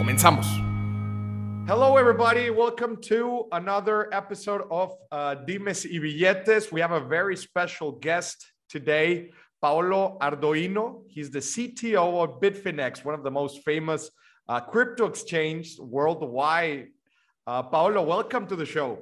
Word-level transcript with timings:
Comenzamos. 0.00 0.46
Hello, 1.66 1.98
everybody. 1.98 2.48
Welcome 2.48 3.02
to 3.02 3.44
another 3.52 4.08
episode 4.14 4.62
of 4.70 4.94
uh, 5.12 5.34
Dimes 5.34 5.84
y 5.84 5.98
Billetes. 5.98 6.72
We 6.72 6.80
have 6.80 6.92
a 6.92 7.00
very 7.00 7.36
special 7.36 7.92
guest 7.92 8.50
today, 8.70 9.30
Paolo 9.60 10.16
Ardoino. 10.22 11.02
He's 11.06 11.30
the 11.30 11.40
CTO 11.40 12.24
of 12.24 12.40
Bitfinex, 12.40 13.04
one 13.04 13.14
of 13.14 13.22
the 13.22 13.30
most 13.30 13.62
famous 13.62 14.10
uh, 14.48 14.60
crypto 14.60 15.04
exchange 15.04 15.76
worldwide. 15.78 16.86
Uh, 17.46 17.64
Paolo, 17.64 18.00
welcome 18.00 18.46
to 18.46 18.56
the 18.56 18.64
show. 18.64 19.00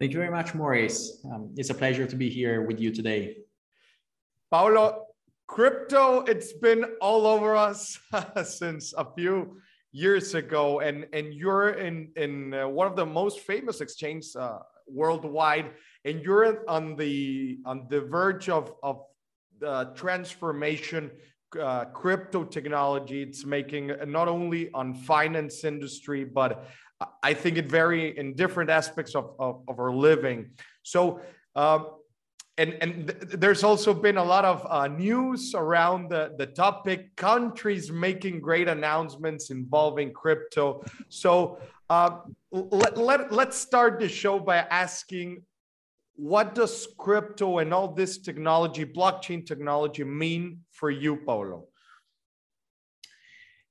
Thank 0.00 0.12
you 0.12 0.18
very 0.18 0.30
much, 0.30 0.54
Maurice. 0.54 1.22
Um, 1.30 1.52
it's 1.58 1.68
a 1.68 1.74
pleasure 1.74 2.06
to 2.06 2.16
be 2.16 2.30
here 2.30 2.62
with 2.62 2.80
you 2.80 2.90
today. 2.90 3.36
Paolo, 4.50 5.07
crypto 5.48 6.20
it's 6.28 6.52
been 6.52 6.84
all 7.00 7.26
over 7.26 7.56
us 7.56 7.98
since 8.44 8.94
a 8.96 9.06
few 9.16 9.58
years 9.90 10.34
ago. 10.34 10.80
And 10.80 11.06
and 11.12 11.34
you're 11.34 11.70
in 11.70 12.12
in 12.16 12.54
uh, 12.54 12.68
one 12.68 12.86
of 12.86 12.94
the 12.94 13.06
most 13.06 13.40
famous 13.40 13.80
exchanges 13.80 14.36
uh, 14.36 14.58
worldwide. 14.86 15.72
And 16.04 16.22
you're 16.22 16.68
on 16.70 16.94
the 16.96 17.58
on 17.64 17.86
the 17.88 18.02
verge 18.02 18.48
of 18.48 18.72
of 18.82 19.02
the 19.58 19.90
transformation 19.96 21.10
uh, 21.60 21.86
crypto 21.86 22.44
technology. 22.44 23.22
It's 23.22 23.44
making 23.44 23.92
not 24.06 24.28
only 24.28 24.70
on 24.72 24.94
finance 24.94 25.64
industry 25.64 26.24
but 26.24 26.68
i 27.22 27.32
think 27.32 27.56
it 27.56 27.70
very 27.70 28.18
in 28.18 28.34
different 28.34 28.68
aspects 28.68 29.14
of, 29.14 29.30
of, 29.38 29.62
of 29.68 29.78
our 29.78 29.92
living. 29.92 30.50
So 30.82 31.20
uh, 31.54 31.80
and 32.58 32.76
and 32.82 33.06
th- 33.08 33.40
there's 33.40 33.62
also 33.62 33.94
been 33.94 34.18
a 34.18 34.24
lot 34.24 34.44
of 34.44 34.66
uh, 34.68 34.88
news 34.88 35.54
around 35.54 36.10
the, 36.10 36.34
the 36.36 36.46
topic 36.46 37.14
countries 37.16 37.90
making 37.90 38.40
great 38.40 38.68
announcements 38.68 39.50
involving 39.50 40.12
crypto. 40.12 40.82
So 41.08 41.58
uh, 41.88 42.18
let, 42.50 42.98
let, 42.98 43.32
let's 43.32 43.56
start 43.56 43.98
the 44.00 44.08
show 44.08 44.38
by 44.38 44.58
asking 44.58 45.42
what 46.16 46.54
does 46.54 46.88
crypto 46.98 47.58
and 47.58 47.72
all 47.72 47.94
this 47.94 48.18
technology 48.18 48.84
blockchain 48.84 49.46
technology 49.46 50.02
mean 50.02 50.60
for 50.72 50.90
you 50.90 51.16
Paolo 51.16 51.67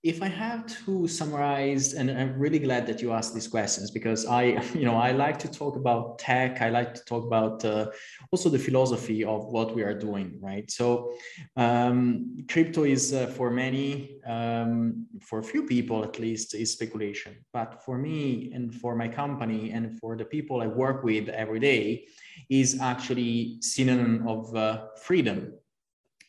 if 0.08 0.22
I 0.22 0.30
have 0.30 0.66
to 0.86 1.06
summarize, 1.06 1.94
and 1.94 2.10
I'm 2.10 2.40
really 2.40 2.60
glad 2.60 2.88
that 2.88 3.02
you 3.02 3.12
asked 3.12 3.34
these 3.34 3.48
questions 3.48 3.92
because 3.92 4.26
I, 4.26 4.44
you 4.74 4.86
know, 4.86 4.96
I 4.96 5.12
like 5.12 5.38
to 5.40 5.50
talk 5.50 5.76
about 5.76 6.18
tech. 6.18 6.62
I 6.62 6.70
like 6.70 6.94
to 6.94 7.04
talk 7.04 7.26
about 7.26 7.66
uh, 7.66 7.88
also 8.32 8.48
the 8.50 8.58
philosophy 8.58 9.26
of 9.26 9.48
what 9.48 9.76
we 9.76 9.84
are 9.84 9.94
doing, 9.94 10.40
right? 10.42 10.72
So, 10.72 11.12
um, 11.58 12.38
crypto 12.50 12.86
is 12.86 13.14
uh, 13.14 13.28
for 13.28 13.52
many, 13.52 14.22
um, 14.26 15.06
for 15.22 15.40
a 15.40 15.44
few 15.44 15.64
people 15.64 16.04
at 16.06 16.20
least, 16.20 16.56
is 16.56 16.72
speculation. 16.72 17.36
But 17.52 17.84
for 17.84 17.98
me 17.98 18.52
and 18.54 18.74
for 18.74 18.96
my 18.96 19.10
company 19.10 19.72
and 19.72 20.00
for 20.00 20.16
the 20.16 20.26
people 20.26 20.62
I 20.62 20.68
work 20.68 21.04
with 21.04 21.28
every 21.28 21.60
day, 21.60 22.06
is 22.50 22.80
actually 22.80 23.58
synonym 23.62 24.26
of 24.26 24.56
uh, 24.56 24.86
freedom. 25.02 25.54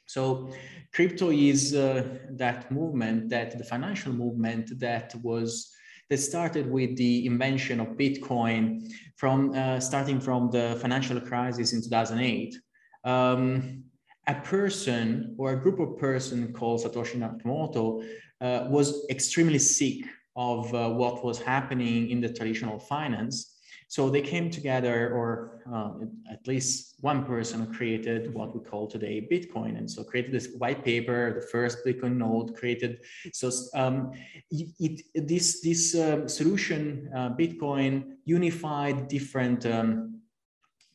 So 0.07 0.51
crypto 0.93 1.31
is 1.31 1.75
uh, 1.75 2.05
that 2.31 2.71
movement 2.71 3.29
that 3.29 3.57
the 3.59 3.65
financial 3.65 4.13
movement 4.13 4.79
that 4.79 5.15
was 5.23 5.73
that 6.11 6.19
started 6.19 6.71
with 6.71 6.97
the 6.97 7.27
invention 7.27 7.81
of 7.81 7.89
bitcoin 7.89 8.91
from 9.17 9.53
uh, 9.55 9.79
starting 9.81 10.21
from 10.21 10.51
the 10.51 10.79
financial 10.81 11.21
crisis 11.21 11.73
in 11.73 11.83
2008 11.83 12.57
um, 13.05 13.85
a 14.27 14.35
person 14.35 15.35
or 15.39 15.53
a 15.53 15.61
group 15.61 15.79
of 15.81 15.99
person 15.99 16.53
called 16.53 16.81
satoshi 16.83 17.17
nakamoto 17.17 18.05
uh, 18.41 18.67
was 18.69 19.07
extremely 19.11 19.59
sick 19.59 20.05
of 20.37 20.73
uh, 20.75 20.89
what 20.89 21.25
was 21.25 21.41
happening 21.41 22.11
in 22.11 22.21
the 22.21 22.33
traditional 22.33 22.79
finance 22.79 23.58
so 23.89 24.11
they 24.11 24.21
came 24.21 24.51
together, 24.51 25.11
or 25.15 25.63
uh, 25.73 25.93
at 26.31 26.47
least 26.47 26.97
one 27.01 27.25
person 27.25 27.73
created 27.73 28.33
what 28.35 28.55
we 28.55 28.61
call 28.61 28.87
today 28.87 29.27
Bitcoin, 29.33 29.79
and 29.79 29.91
so 29.91 30.05
created 30.05 30.31
this 30.31 30.49
white 30.59 30.85
paper, 30.85 31.35
the 31.41 31.47
first 31.47 31.79
Bitcoin 31.87 32.17
node 32.17 32.55
created. 32.55 33.01
So 33.33 33.51
um, 33.75 34.13
it, 34.51 35.03
this 35.15 35.63
this 35.63 35.95
uh, 35.95 36.29
solution, 36.29 37.11
uh, 37.17 37.31
Bitcoin, 37.31 38.17
unified 38.27 39.09
different 39.09 39.65
um, 39.65 40.21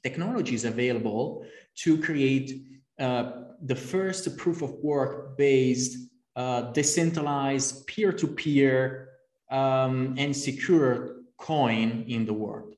technologies 0.03 0.63
available 0.63 1.45
to 1.83 1.97
create 1.97 2.61
uh, 2.99 3.31
the 3.65 3.75
first 3.75 4.37
proof 4.37 4.61
of 4.61 4.71
work 4.83 5.35
based 5.35 5.97
uh, 6.35 6.61
decentralized 6.73 7.87
peer-to-peer 7.87 9.09
um, 9.49 10.15
and 10.17 10.35
secure 10.35 11.21
coin 11.37 12.05
in 12.07 12.25
the 12.25 12.33
world. 12.33 12.72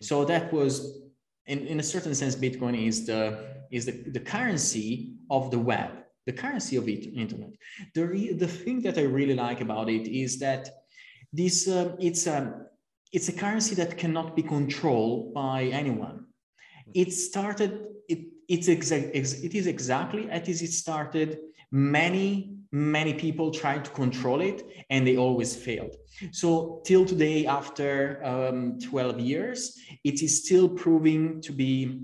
So 0.00 0.24
that 0.24 0.52
was, 0.52 1.00
in, 1.46 1.66
in 1.66 1.80
a 1.80 1.82
certain 1.82 2.14
sense, 2.14 2.36
Bitcoin 2.36 2.86
is 2.86 3.06
the 3.06 3.54
is 3.70 3.86
the, 3.86 3.92
the 3.92 4.20
currency 4.20 5.14
of 5.30 5.50
the 5.50 5.58
web, 5.58 5.90
the 6.26 6.32
currency 6.32 6.76
of 6.76 6.88
internet. 6.88 7.50
The 7.94 8.06
re, 8.06 8.32
the 8.32 8.46
thing 8.46 8.82
that 8.82 8.98
I 8.98 9.02
really 9.02 9.34
like 9.34 9.60
about 9.60 9.88
it 9.88 10.06
is 10.06 10.38
that 10.38 10.68
this 11.32 11.68
uh, 11.68 11.96
it's 11.98 12.26
a 12.26 12.66
it's 13.12 13.28
a 13.28 13.32
currency 13.32 13.74
that 13.76 13.98
cannot 13.98 14.36
be 14.36 14.42
controlled 14.42 15.34
by 15.34 15.64
anyone. 15.64 16.26
It 16.94 17.12
started 17.12 17.86
it 18.08 18.20
it's 18.48 18.68
exact 18.68 19.06
it 19.14 19.54
is 19.54 19.66
exactly 19.66 20.30
as 20.30 20.62
it 20.62 20.72
started 20.72 21.38
many 21.70 22.54
many 22.74 23.14
people 23.14 23.52
tried 23.52 23.84
to 23.84 23.90
control 23.92 24.40
it 24.40 24.66
and 24.90 25.06
they 25.06 25.16
always 25.16 25.54
failed. 25.54 25.94
So 26.32 26.82
till 26.84 27.06
today, 27.06 27.46
after 27.46 28.20
um, 28.24 28.80
12 28.80 29.20
years, 29.20 29.78
it 30.02 30.22
is 30.24 30.44
still 30.44 30.68
proving 30.68 31.40
to 31.42 31.52
be 31.52 32.02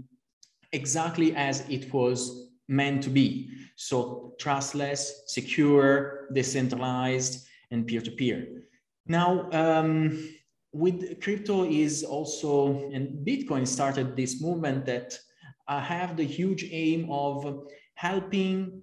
exactly 0.70 1.34
as 1.34 1.68
it 1.68 1.92
was 1.92 2.52
meant 2.68 3.02
to 3.02 3.10
be. 3.10 3.50
So 3.74 4.34
trustless, 4.38 5.24
secure, 5.26 6.28
decentralized, 6.32 7.48
and 7.72 7.84
peer-to-peer. 7.84 8.62
Now, 9.06 9.50
um, 9.50 10.28
with 10.72 11.20
crypto 11.20 11.64
is 11.64 12.04
also, 12.04 12.90
and 12.92 13.26
Bitcoin 13.26 13.66
started 13.66 14.14
this 14.14 14.40
movement 14.40 14.86
that 14.86 15.18
uh, 15.66 15.80
have 15.80 16.16
the 16.16 16.22
huge 16.22 16.64
aim 16.70 17.10
of 17.10 17.64
helping 17.94 18.82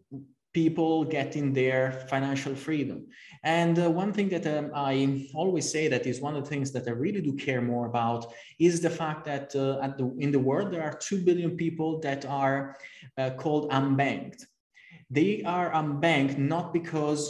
people 0.63 1.05
getting 1.05 1.53
their 1.53 1.81
financial 2.09 2.55
freedom. 2.55 3.05
And 3.43 3.77
uh, 3.77 3.91
one 3.91 4.11
thing 4.11 4.27
that 4.29 4.45
um, 4.47 4.71
I 4.73 5.29
always 5.35 5.69
say 5.71 5.87
that 5.87 6.07
is 6.07 6.19
one 6.19 6.35
of 6.35 6.43
the 6.43 6.49
things 6.49 6.71
that 6.71 6.87
I 6.87 6.93
really 7.05 7.21
do 7.21 7.33
care 7.33 7.61
more 7.61 7.85
about 7.85 8.33
is 8.57 8.81
the 8.81 8.89
fact 8.89 9.21
that 9.25 9.55
uh, 9.55 9.87
the, 9.99 10.05
in 10.17 10.31
the 10.31 10.45
world 10.49 10.71
there 10.71 10.81
are 10.81 10.97
2 10.97 11.23
billion 11.27 11.51
people 11.63 11.99
that 11.99 12.25
are 12.25 12.75
uh, 13.19 13.29
called 13.41 13.69
unbanked. 13.69 14.41
They 15.11 15.43
are 15.43 15.69
unbanked 15.81 16.39
not 16.39 16.73
because 16.73 17.21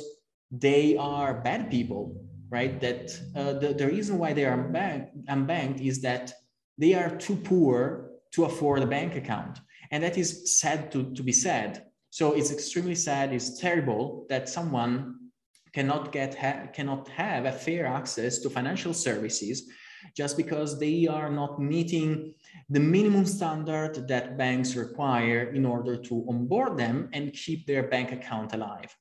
they 0.50 0.96
are 0.96 1.42
bad 1.50 1.70
people, 1.70 2.04
right? 2.50 2.80
That 2.80 3.04
uh, 3.36 3.54
the, 3.62 3.74
the 3.74 3.88
reason 3.88 4.20
why 4.20 4.32
they 4.32 4.46
are 4.46 4.58
unbanked, 4.58 5.26
unbanked 5.26 5.86
is 5.86 6.00
that 6.02 6.32
they 6.78 6.94
are 6.94 7.12
too 7.18 7.36
poor 7.36 8.12
to 8.36 8.46
afford 8.46 8.84
a 8.84 8.88
bank 8.88 9.16
account. 9.16 9.60
And 9.92 10.02
that 10.04 10.18
is 10.18 10.58
sad 10.60 10.92
to, 10.94 11.14
to 11.14 11.24
be 11.24 11.34
said 11.34 11.87
so 12.10 12.34
it's 12.34 12.52
extremely 12.52 12.96
sad, 12.96 13.34
it's 13.34 13.60
terrible 13.60 14.26
that 14.30 14.50
someone 14.50 15.16
cannot 15.74 16.12
get 16.12 16.36
ha- 16.36 16.68
cannot 16.74 17.08
have 17.10 17.46
a 17.46 17.52
fair 17.52 17.86
access 17.86 18.40
to 18.40 18.50
financial 18.50 18.94
services 18.94 19.70
just 20.16 20.38
because 20.38 20.80
they 20.80 21.08
are 21.08 21.30
not 21.30 21.60
meeting 21.60 22.34
the 22.70 22.80
minimum 22.80 23.26
standard 23.26 24.08
that 24.08 24.38
banks 24.38 24.76
require 24.76 25.52
in 25.54 25.66
order 25.66 25.96
to 25.98 26.26
onboard 26.30 26.78
them 26.78 27.10
and 27.14 27.34
keep 27.34 27.66
their 27.66 27.84
bank 27.84 28.12
account 28.12 28.54
alive. 28.54 28.96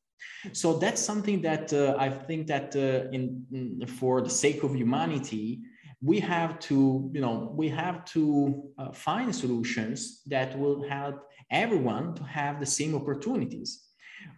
So 0.53 0.79
that's 0.79 1.01
something 1.01 1.43
that 1.43 1.73
uh, 1.73 1.97
I 1.99 2.09
think 2.11 2.47
that 2.49 2.75
uh, 2.77 3.11
in, 3.17 3.45
in, 3.53 3.87
for 3.87 4.21
the 4.21 4.31
sake 4.31 4.63
of 4.63 4.75
humanity, 4.75 5.63
we 6.03 6.21
have 6.21 6.59
to, 6.61 7.11
you 7.13 7.21
know, 7.21 7.53
we 7.55 7.69
have 7.69 8.05
to 8.17 8.71
uh, 8.79 8.93
find 8.93 9.35
solutions 9.35 10.23
that 10.27 10.59
will 10.59 10.87
help 10.89 11.17
everyone 11.51 12.15
to 12.15 12.25
have 12.25 12.61
the 12.61 12.67
same 12.67 12.95
opportunities. 12.95 13.83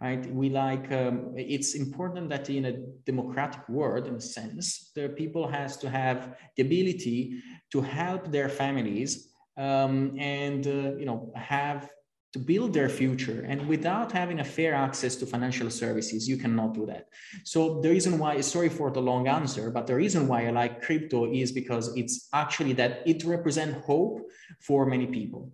right? 0.01 0.23
We 0.31 0.49
like, 0.49 0.91
um, 0.91 1.33
it's 1.35 1.73
important 1.73 2.29
that 2.29 2.49
in 2.49 2.65
a 2.65 2.77
democratic 3.05 3.67
world, 3.69 4.07
in 4.07 4.15
a 4.15 4.21
sense, 4.21 4.91
the 4.95 5.09
people 5.09 5.47
has 5.47 5.77
to 5.77 5.89
have 5.89 6.35
the 6.55 6.63
ability 6.63 7.41
to 7.71 7.81
help 7.81 8.31
their 8.31 8.49
families 8.49 9.29
um, 9.57 10.15
and, 10.19 10.65
uh, 10.67 10.95
you 10.97 11.05
know, 11.05 11.31
have 11.35 11.89
to 12.33 12.39
build 12.39 12.73
their 12.73 12.89
future 12.89 13.43
and 13.47 13.67
without 13.67 14.11
having 14.11 14.39
a 14.39 14.43
fair 14.43 14.75
access 14.75 15.15
to 15.15 15.25
financial 15.25 15.69
services 15.69 16.29
you 16.29 16.37
cannot 16.37 16.75
do 16.75 16.85
that 16.85 17.07
so 17.43 17.81
the 17.81 17.89
reason 17.89 18.19
why 18.19 18.39
sorry 18.39 18.69
for 18.69 18.91
the 18.91 19.01
long 19.01 19.27
answer 19.27 19.71
but 19.71 19.87
the 19.87 19.95
reason 19.95 20.27
why 20.27 20.45
i 20.45 20.51
like 20.51 20.79
crypto 20.81 21.31
is 21.31 21.51
because 21.51 21.95
it's 21.97 22.29
actually 22.33 22.73
that 22.73 23.01
it 23.07 23.23
represents 23.23 23.83
hope 23.85 24.21
for 24.59 24.85
many 24.85 25.07
people 25.07 25.51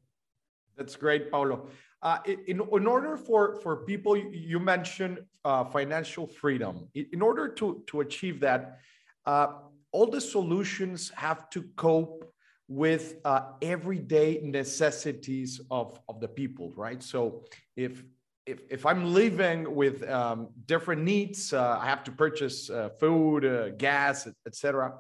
that's 0.78 0.96
great 0.96 1.32
Paolo 1.32 1.70
uh, 2.06 2.20
in, 2.26 2.62
in 2.72 2.86
order 2.86 3.18
for, 3.18 3.56
for 3.62 3.78
people, 3.78 4.16
you 4.16 4.60
mentioned 4.60 5.20
uh, 5.44 5.64
financial 5.64 6.28
freedom. 6.28 6.88
In 6.94 7.20
order 7.20 7.48
to, 7.48 7.84
to 7.88 8.02
achieve 8.02 8.40
that, 8.42 8.78
uh, 9.26 9.48
all 9.92 10.06
the 10.06 10.22
solutions 10.22 11.12
have 11.16 11.50
to 11.50 11.64
cope 11.76 12.32
with 12.68 13.16
uh, 13.26 13.54
everyday 13.64 14.40
necessities 14.44 15.60
of, 15.72 16.00
of 16.08 16.20
the 16.20 16.28
people, 16.28 16.72
right? 16.76 17.02
So 17.02 17.44
if 17.76 18.04
if, 18.46 18.60
if 18.70 18.86
I'm 18.86 19.12
living 19.12 19.74
with 19.74 20.08
um, 20.08 20.50
different 20.68 21.02
needs, 21.02 21.52
uh, 21.52 21.80
I 21.82 21.88
have 21.88 22.04
to 22.04 22.12
purchase 22.12 22.70
uh, 22.70 22.90
food, 23.00 23.74
gas, 23.80 24.28
etc. 24.46 24.94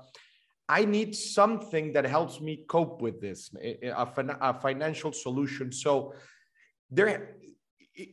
I 0.67 0.85
need 0.85 1.15
something 1.15 1.93
that 1.93 2.05
helps 2.05 2.41
me 2.41 2.63
cope 2.67 3.01
with 3.01 3.21
this, 3.21 3.51
a, 3.61 3.91
a, 3.91 4.53
financial 4.59 5.11
solution. 5.13 5.71
So 5.71 6.13
there, 6.89 7.35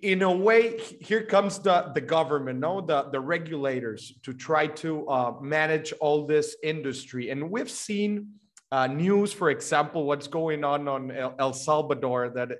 in 0.02 0.22
a 0.22 0.30
way, 0.30 0.78
here 1.00 1.24
comes 1.24 1.58
the, 1.58 1.90
the 1.94 2.00
government, 2.00 2.60
no, 2.60 2.80
the, 2.80 3.08
the 3.10 3.20
regulators 3.20 4.12
to 4.24 4.34
try 4.34 4.66
to 4.66 5.08
uh, 5.08 5.32
manage 5.40 5.92
all 6.00 6.26
this 6.26 6.56
industry. 6.62 7.30
And 7.30 7.50
we've 7.50 7.70
seen 7.70 8.34
uh, 8.70 8.86
news, 8.86 9.32
for 9.32 9.50
example, 9.50 10.04
what's 10.04 10.28
going 10.28 10.62
on 10.62 10.88
on 10.88 11.10
El, 11.38 11.52
Salvador, 11.52 12.30
that 12.30 12.52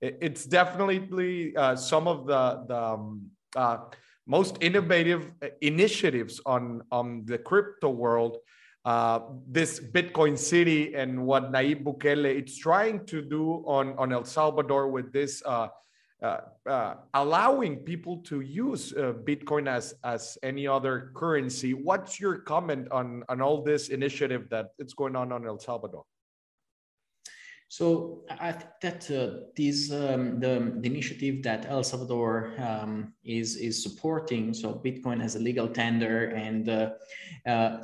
it, 0.00 0.18
it's 0.20 0.44
definitely 0.44 1.56
uh, 1.56 1.74
some 1.74 2.06
of 2.06 2.26
the, 2.26 2.64
the 2.68 2.82
um, 2.82 3.22
uh, 3.56 3.78
most 4.26 4.58
innovative 4.60 5.32
initiatives 5.62 6.40
on, 6.46 6.82
on 6.92 7.24
the 7.24 7.38
crypto 7.38 7.88
world. 7.88 8.36
Uh, 8.84 9.20
this 9.46 9.80
Bitcoin 9.80 10.38
City 10.38 10.94
and 10.94 11.26
what 11.26 11.52
Nayib 11.52 11.84
Bukele 11.84 12.24
it's 12.26 12.56
trying 12.56 13.04
to 13.06 13.20
do 13.20 13.64
on, 13.66 13.98
on 13.98 14.12
El 14.12 14.24
Salvador 14.24 14.88
with 14.88 15.12
this 15.12 15.42
uh, 15.44 15.68
uh, 16.22 16.40
uh, 16.68 16.94
allowing 17.14 17.76
people 17.76 18.18
to 18.18 18.40
use 18.40 18.92
uh, 18.94 19.12
Bitcoin 19.24 19.68
as 19.68 19.94
as 20.02 20.36
any 20.42 20.66
other 20.66 21.12
currency. 21.14 21.74
What's 21.74 22.18
your 22.18 22.38
comment 22.38 22.88
on 22.90 23.22
on 23.28 23.40
all 23.40 23.62
this 23.62 23.88
initiative 23.88 24.48
that 24.50 24.70
it's 24.78 24.94
going 24.94 25.14
on 25.14 25.30
on 25.30 25.46
El 25.46 25.60
Salvador? 25.60 26.04
So 27.68 28.24
I 28.40 28.52
think 28.52 28.70
that 28.80 29.10
uh, 29.10 29.44
this 29.54 29.92
um, 29.92 30.40
the, 30.40 30.72
the, 30.80 30.88
initiative 30.88 31.42
that 31.42 31.66
El 31.66 31.84
Salvador 31.84 32.54
um, 32.58 33.12
is 33.24 33.56
is 33.56 33.82
supporting, 33.82 34.54
so 34.54 34.74
Bitcoin 34.74 35.22
as 35.22 35.36
a 35.36 35.38
legal 35.38 35.68
tender 35.68 36.30
and 36.30 36.68
uh, 36.68 36.90
uh, 37.46 37.82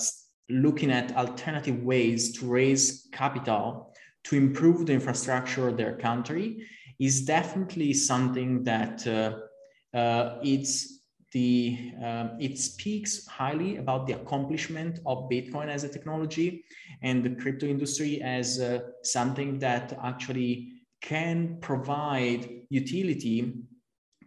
looking 0.48 0.90
at 0.90 1.16
alternative 1.16 1.82
ways 1.82 2.38
to 2.38 2.46
raise 2.46 3.08
capital 3.12 3.94
to 4.24 4.36
improve 4.36 4.86
the 4.86 4.92
infrastructure 4.92 5.68
of 5.68 5.76
their 5.76 5.96
country 5.96 6.66
is 6.98 7.22
definitely 7.24 7.92
something 7.92 8.62
that 8.64 9.06
uh, 9.06 9.96
uh, 9.96 10.38
it's 10.42 10.94
the 11.32 11.92
um, 12.02 12.30
it 12.40 12.58
speaks 12.58 13.26
highly 13.26 13.76
about 13.78 14.06
the 14.06 14.12
accomplishment 14.12 15.00
of 15.04 15.28
Bitcoin 15.28 15.66
as 15.66 15.82
a 15.82 15.88
technology 15.88 16.64
and 17.02 17.24
the 17.24 17.30
crypto 17.30 17.66
industry 17.66 18.22
as 18.22 18.60
uh, 18.60 18.78
something 19.02 19.58
that 19.58 19.98
actually 20.02 20.74
can 21.02 21.58
provide 21.60 22.48
utility, 22.70 23.52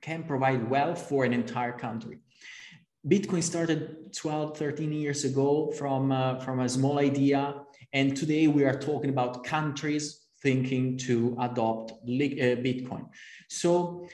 can 0.01 0.23
provide 0.23 0.69
wealth 0.69 1.01
for 1.09 1.23
an 1.23 1.33
entire 1.33 1.71
country. 1.71 2.19
Bitcoin 3.07 3.41
started 3.41 4.13
12, 4.13 4.57
13 4.57 4.91
years 4.91 5.23
ago 5.23 5.71
from, 5.77 6.11
uh, 6.11 6.39
from 6.39 6.59
a 6.59 6.67
small 6.67 6.99
idea. 6.99 7.55
And 7.93 8.17
today 8.17 8.47
we 8.47 8.65
are 8.65 8.77
talking 8.77 9.09
about 9.09 9.45
countries 9.45 10.27
thinking 10.43 10.97
to 10.97 11.37
adopt 11.39 11.91
uh, 11.91 11.95
Bitcoin. 12.05 13.07
So 13.49 14.07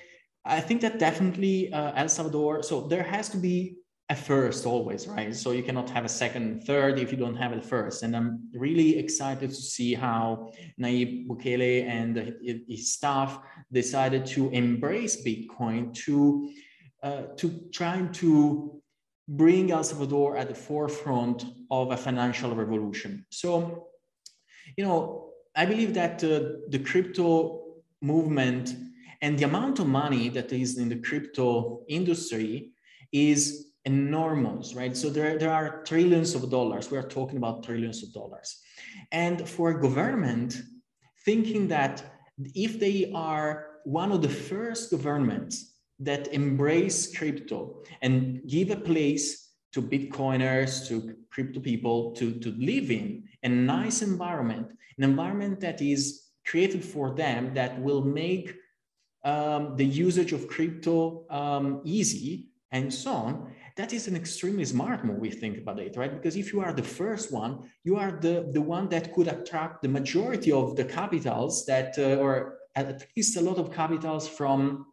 I 0.46 0.60
think 0.60 0.82
that 0.82 1.00
definitely 1.00 1.74
uh, 1.74 1.94
El 1.96 2.08
Salvador, 2.08 2.62
so 2.62 2.82
there 2.88 3.02
has 3.02 3.30
to 3.30 3.38
be 3.38 3.78
a 4.10 4.16
first 4.16 4.66
always, 4.68 5.08
right? 5.08 5.34
So 5.34 5.52
you 5.52 5.64
cannot 5.64 5.90
have 5.90 6.06
a 6.06 6.10
second, 6.10 6.64
third 6.66 7.00
if 7.00 7.12
you 7.12 7.18
don't 7.18 7.36
have 7.36 7.54
a 7.54 7.62
first. 7.62 8.04
And 8.04 8.16
I'm 8.16 8.48
really 8.54 9.00
excited 9.00 9.50
to 9.50 9.56
see 9.56 9.96
how 9.96 10.52
Nayib 10.80 11.28
Bukele 11.28 11.88
and 11.88 12.36
his 12.68 12.94
staff 12.94 13.40
decided 13.72 14.26
to 14.28 14.52
embrace 14.52 15.26
Bitcoin 15.26 15.94
to 16.06 16.50
uh, 17.02 17.24
to 17.36 17.50
trying 17.74 18.12
to 18.14 18.82
bring 19.28 19.72
El 19.72 19.84
Salvador 19.84 20.38
at 20.38 20.50
the 20.50 20.56
forefront 20.56 21.46
of 21.72 21.92
a 21.92 21.98
financial 21.98 22.56
revolution. 22.56 23.26
So, 23.30 23.88
you 24.78 24.84
know, 24.84 25.30
I 25.56 25.66
believe 25.66 25.94
that 25.94 26.24
uh, 26.24 26.60
the 26.70 26.80
crypto 26.80 27.76
movement 28.02 28.76
and 29.22 29.38
the 29.38 29.46
amount 29.46 29.80
of 29.80 29.88
money 29.88 30.30
that 30.30 30.52
is 30.52 30.78
in 30.78 30.90
the 30.90 30.98
crypto 30.98 31.84
industry 31.88 32.72
is 33.12 33.74
enormous, 33.86 34.74
right? 34.74 34.96
So 34.96 35.10
there, 35.10 35.38
there 35.38 35.52
are 35.52 35.84
trillions 35.84 36.36
of 36.36 36.50
dollars. 36.50 36.90
We 36.90 36.98
are 36.98 37.08
talking 37.08 37.38
about 37.38 37.64
trillions 37.64 38.04
of 38.04 38.14
dollars. 38.14 38.60
And 39.12 39.48
for 39.48 39.72
a 39.72 39.82
government, 39.82 40.62
thinking 41.26 41.68
that 41.70 42.04
if 42.56 42.80
they 42.80 43.12
are 43.14 43.68
one 43.84 44.12
of 44.12 44.22
the 44.22 44.30
first 44.30 44.92
governments 44.92 45.73
that 46.00 46.34
embrace 46.34 47.16
crypto 47.16 47.84
and 48.02 48.42
give 48.48 48.70
a 48.72 48.76
place 48.76 49.52
to 49.74 49.82
Bitcoiners, 49.82 50.88
to 50.88 51.16
crypto 51.32 51.60
people 51.60 52.12
to, 52.14 52.34
to 52.40 52.52
live 52.52 52.92
in 52.92 53.24
a 53.44 53.50
nice 53.50 54.02
environment, 54.02 54.68
an 54.98 55.04
environment 55.04 55.60
that 55.60 55.82
is 55.82 56.24
created 56.46 56.84
for 56.84 57.16
them 57.16 57.54
that 57.54 57.80
will 57.82 58.04
make 58.04 58.56
um, 59.24 59.76
the 59.76 59.86
usage 59.86 60.34
of 60.34 60.48
crypto 60.48 61.26
um, 61.30 61.82
easy 61.84 62.50
and 62.72 62.94
so 62.94 63.12
on. 63.12 63.54
That 63.78 63.94
is 63.94 64.08
an 64.08 64.16
extremely 64.16 64.66
smart 64.66 65.04
move, 65.04 65.18
we 65.18 65.32
think 65.32 65.58
about 65.58 65.80
it, 65.80 65.96
right? 65.98 66.14
Because 66.14 66.36
if 66.36 66.54
you 66.54 66.62
are 66.62 66.74
the 66.74 66.84
first 66.84 67.32
one, 67.32 67.70
you 67.84 67.96
are 67.96 68.12
the, 68.12 68.50
the 68.52 68.62
one 68.62 68.90
that 68.90 69.14
could 69.14 69.28
attract 69.28 69.82
the 69.82 69.88
majority 69.88 70.52
of 70.52 70.76
the 70.76 70.84
capitals 70.84 71.66
that, 71.66 71.98
uh, 71.98 72.22
or 72.22 72.60
at 72.76 73.06
least 73.16 73.38
a 73.38 73.42
lot 73.42 73.58
of 73.58 73.72
capitals 73.72 74.28
from 74.28 74.86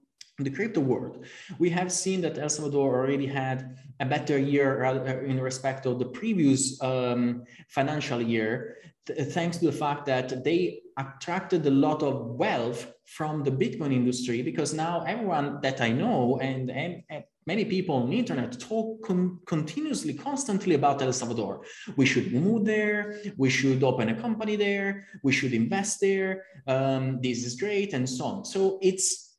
the 0.42 0.50
crypto 0.50 0.80
world. 0.80 1.25
We 1.59 1.70
have 1.70 1.90
seen 1.92 2.20
that 2.23 2.38
El 2.38 2.49
Salvador 2.49 2.99
already 2.99 3.26
had 3.26 3.78
a 4.00 4.06
better 4.06 4.38
year 4.38 4.82
in 5.26 5.40
respect 5.40 5.87
of 5.87 5.99
the 5.99 6.06
previous 6.06 6.82
um, 6.82 7.44
financial 7.68 8.20
year, 8.23 8.76
th 9.06 9.32
thanks 9.37 9.56
to 9.59 9.66
the 9.66 9.78
fact 9.85 10.02
that 10.06 10.44
they 10.47 10.61
attracted 10.97 11.66
a 11.66 11.75
lot 11.87 12.02
of 12.02 12.14
wealth 12.42 12.80
from 13.04 13.42
the 13.47 13.50
Bitcoin 13.62 13.92
industry 13.92 14.42
because 14.42 14.70
now 14.73 14.94
everyone 15.12 15.61
that 15.62 15.80
I 15.80 15.90
know 15.92 16.38
and, 16.40 16.70
and, 16.70 17.02
and 17.11 17.25
many 17.47 17.64
people 17.64 17.97
on 17.97 18.11
the 18.11 18.18
internet 18.18 18.59
talk 18.61 19.02
con 19.06 19.40
continuously, 19.47 20.14
constantly 20.14 20.75
about 20.75 21.02
El 21.02 21.12
Salvador. 21.12 21.62
We 21.97 22.06
should 22.06 22.32
move 22.32 22.64
there. 22.64 23.20
We 23.37 23.50
should 23.50 23.82
open 23.82 24.09
a 24.11 24.14
company 24.14 24.56
there. 24.56 25.06
We 25.23 25.32
should 25.32 25.54
invest 25.54 26.00
there. 26.00 26.44
Um, 26.66 27.20
this 27.20 27.44
is 27.44 27.56
great 27.56 27.92
and 27.92 28.09
so 28.09 28.25
on. 28.25 28.44
So 28.44 28.78
it's 28.80 29.29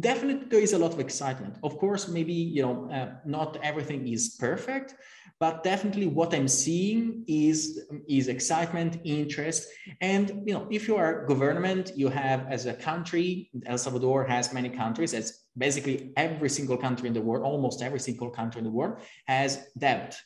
definitely 0.00 0.46
there 0.48 0.60
is 0.60 0.72
a 0.72 0.78
lot 0.78 0.92
of 0.92 1.00
excitement. 1.00 1.56
Of 1.62 1.78
course 1.78 2.08
maybe 2.08 2.32
you 2.32 2.62
know 2.62 2.90
uh, 2.90 3.14
not 3.24 3.56
everything 3.62 4.06
is 4.08 4.36
perfect 4.38 4.94
but 5.38 5.64
definitely 5.64 6.06
what 6.06 6.34
i'm 6.34 6.48
seeing 6.48 7.24
is 7.26 7.88
is 8.08 8.28
excitement 8.28 8.98
interest. 9.04 9.68
And 10.00 10.42
you 10.46 10.54
know 10.54 10.66
if 10.70 10.88
you 10.88 10.96
are 10.96 11.24
government 11.26 11.92
you 11.96 12.08
have 12.08 12.46
as 12.48 12.66
a 12.66 12.74
country 12.74 13.50
el 13.66 13.78
salvador 13.78 14.24
has 14.24 14.52
many 14.52 14.68
countries 14.68 15.14
as 15.14 15.44
basically 15.56 16.12
every 16.16 16.48
single 16.48 16.76
country 16.76 17.06
in 17.06 17.14
the 17.14 17.22
world 17.22 17.44
almost 17.44 17.82
every 17.82 18.00
single 18.00 18.30
country 18.30 18.58
in 18.58 18.64
the 18.64 18.70
world 18.70 18.98
has 19.26 19.68
debt 19.78 20.18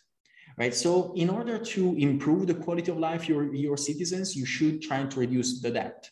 right? 0.56 0.74
So 0.74 1.12
in 1.16 1.30
order 1.30 1.58
to 1.58 1.96
improve 1.96 2.46
the 2.46 2.54
quality 2.54 2.90
of 2.90 2.98
life 2.98 3.28
your 3.28 3.54
your 3.54 3.76
citizens 3.76 4.34
you 4.34 4.46
should 4.46 4.80
try 4.82 5.04
to 5.04 5.20
reduce 5.20 5.60
the 5.60 5.70
debt. 5.70 6.08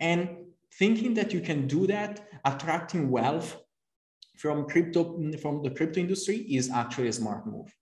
And 0.00 0.49
thinking 0.78 1.14
that 1.14 1.32
you 1.32 1.40
can 1.40 1.66
do 1.66 1.86
that, 1.86 2.28
attracting 2.44 3.10
wealth 3.10 3.56
from 4.36 4.66
crypto 4.66 5.02
from 5.42 5.62
the 5.62 5.70
crypto 5.70 6.00
industry 6.00 6.36
is 6.36 6.70
actually 6.70 7.08
a 7.08 7.12
smart 7.12 7.46
move. 7.46 7.74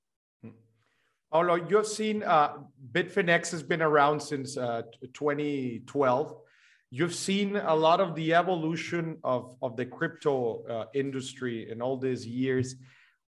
Paolo, 1.31 1.57
you've 1.69 1.87
seen 1.87 2.23
uh, 2.23 2.55
Bitfinex 2.93 3.51
has 3.51 3.63
been 3.63 3.83
around 3.83 4.21
since 4.21 4.57
uh, 4.57 4.83
2012. 5.13 6.35
you've 6.91 7.15
seen 7.15 7.57
a 7.57 7.75
lot 7.75 8.01
of 8.01 8.15
the 8.15 8.33
evolution 8.35 9.19
of, 9.23 9.55
of 9.61 9.77
the 9.77 9.85
crypto 9.85 10.65
uh, 10.65 10.85
industry 10.95 11.71
in 11.71 11.83
all 11.83 11.99
these 11.99 12.27
years. 12.27 12.77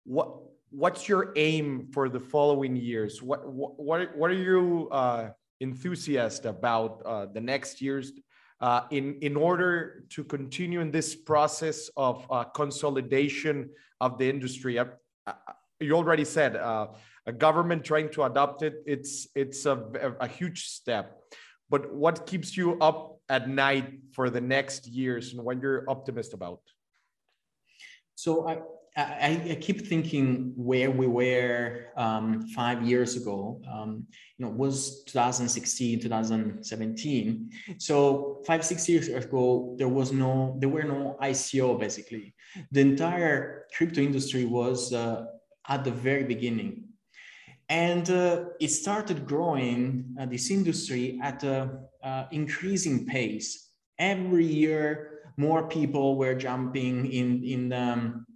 What 0.04 0.28
what's 0.70 1.08
your 1.08 1.32
aim 1.36 1.88
for 1.92 2.08
the 2.08 2.20
following 2.20 2.76
years? 2.76 3.20
What 3.20 3.40
what 3.52 4.16
what 4.16 4.30
are 4.30 4.42
you 4.52 4.88
uh, 4.90 5.30
enthusiast 5.60 6.44
about 6.44 7.02
uh, 7.04 7.26
the 7.26 7.40
next 7.40 7.82
years 7.82 8.12
uh, 8.60 8.82
in 8.90 9.18
in 9.20 9.36
order 9.36 10.04
to 10.10 10.24
continue 10.24 10.80
in 10.80 10.90
this 10.90 11.14
process 11.14 11.90
of 11.96 12.26
uh, 12.30 12.44
consolidation 12.44 13.70
of 14.00 14.18
the 14.18 14.28
industry? 14.28 14.78
you 15.80 15.94
already 15.94 16.24
said 16.24 16.56
uh, 16.56 16.88
a 17.26 17.32
government 17.32 17.84
trying 17.84 18.08
to 18.10 18.24
adopt 18.24 18.62
it. 18.62 18.82
It's 18.86 19.28
it's 19.34 19.66
a, 19.66 20.16
a 20.20 20.26
huge 20.26 20.66
step. 20.66 21.20
But 21.70 21.94
what 21.94 22.26
keeps 22.26 22.56
you 22.56 22.78
up 22.80 23.20
at 23.28 23.48
night 23.48 24.00
for 24.12 24.30
the 24.30 24.40
next 24.40 24.86
years 24.88 25.34
and 25.34 25.44
what 25.44 25.60
you're 25.60 25.84
optimist 25.88 26.32
about? 26.32 26.60
So 28.14 28.48
I, 28.48 28.58
I, 28.98 29.40
I, 29.50 29.54
keep 29.54 29.86
thinking 29.86 30.52
where 30.56 30.90
we 30.90 31.06
were 31.06 31.86
um, 31.96 32.48
five 32.48 32.82
years 32.82 33.14
ago. 33.16 33.62
Um, 33.72 34.04
you 34.36 34.44
know, 34.44 34.50
was 34.50 35.04
2016, 35.04 36.00
2017. 36.00 37.50
So 37.78 38.42
five, 38.44 38.64
six 38.64 38.88
years 38.88 39.06
ago, 39.08 39.76
there 39.78 39.88
was 39.88 40.10
no, 40.12 40.56
there 40.58 40.68
were 40.68 40.82
no 40.82 41.16
ICO 41.22 41.78
basically. 41.78 42.34
The 42.72 42.80
entire 42.80 43.66
crypto 43.76 44.00
industry 44.00 44.44
was 44.44 44.92
uh, 44.92 45.26
at 45.68 45.84
the 45.84 45.92
very 45.92 46.24
beginning. 46.24 46.84
And 47.68 48.10
uh, 48.10 48.46
it 48.60 48.68
started 48.68 49.26
growing, 49.26 50.16
uh, 50.18 50.26
this 50.26 50.50
industry, 50.50 51.20
at 51.22 51.44
an 51.44 51.78
uh, 52.02 52.24
increasing 52.32 53.06
pace. 53.06 53.70
Every 53.98 54.46
year, 54.46 55.20
more 55.36 55.68
people 55.68 56.16
were 56.16 56.34
jumping 56.34 57.12
in, 57.12 57.44
in, 57.44 57.72
um, 57.72 58.26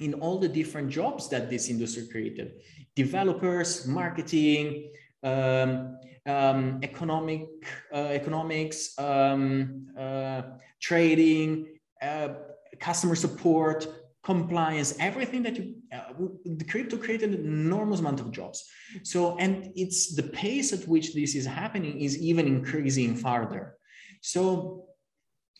in 0.00 0.14
all 0.14 0.38
the 0.38 0.48
different 0.48 0.90
jobs 0.90 1.28
that 1.28 1.50
this 1.50 1.68
industry 1.68 2.08
created 2.10 2.52
developers, 2.94 3.86
marketing, 3.86 4.90
um, 5.22 5.98
um, 6.26 6.78
economic, 6.82 7.46
uh, 7.92 8.10
economics, 8.20 8.98
um, 8.98 9.86
uh, 9.98 10.42
trading, 10.80 11.66
uh, 12.00 12.28
customer 12.78 13.14
support, 13.14 13.86
compliance, 14.22 14.94
everything 15.00 15.42
that 15.42 15.56
you, 15.56 15.74
uh, 15.92 16.12
the 16.44 16.64
crypto 16.64 16.96
created 16.96 17.30
an 17.34 17.44
enormous 17.44 18.00
amount 18.00 18.20
of 18.20 18.30
jobs. 18.30 18.64
So, 19.02 19.36
and 19.38 19.72
it's 19.74 20.14
the 20.14 20.22
pace 20.22 20.72
at 20.72 20.86
which 20.86 21.14
this 21.14 21.34
is 21.34 21.44
happening 21.44 22.00
is 22.00 22.18
even 22.18 22.46
increasing 22.46 23.16
further. 23.16 23.76
So 24.20 24.84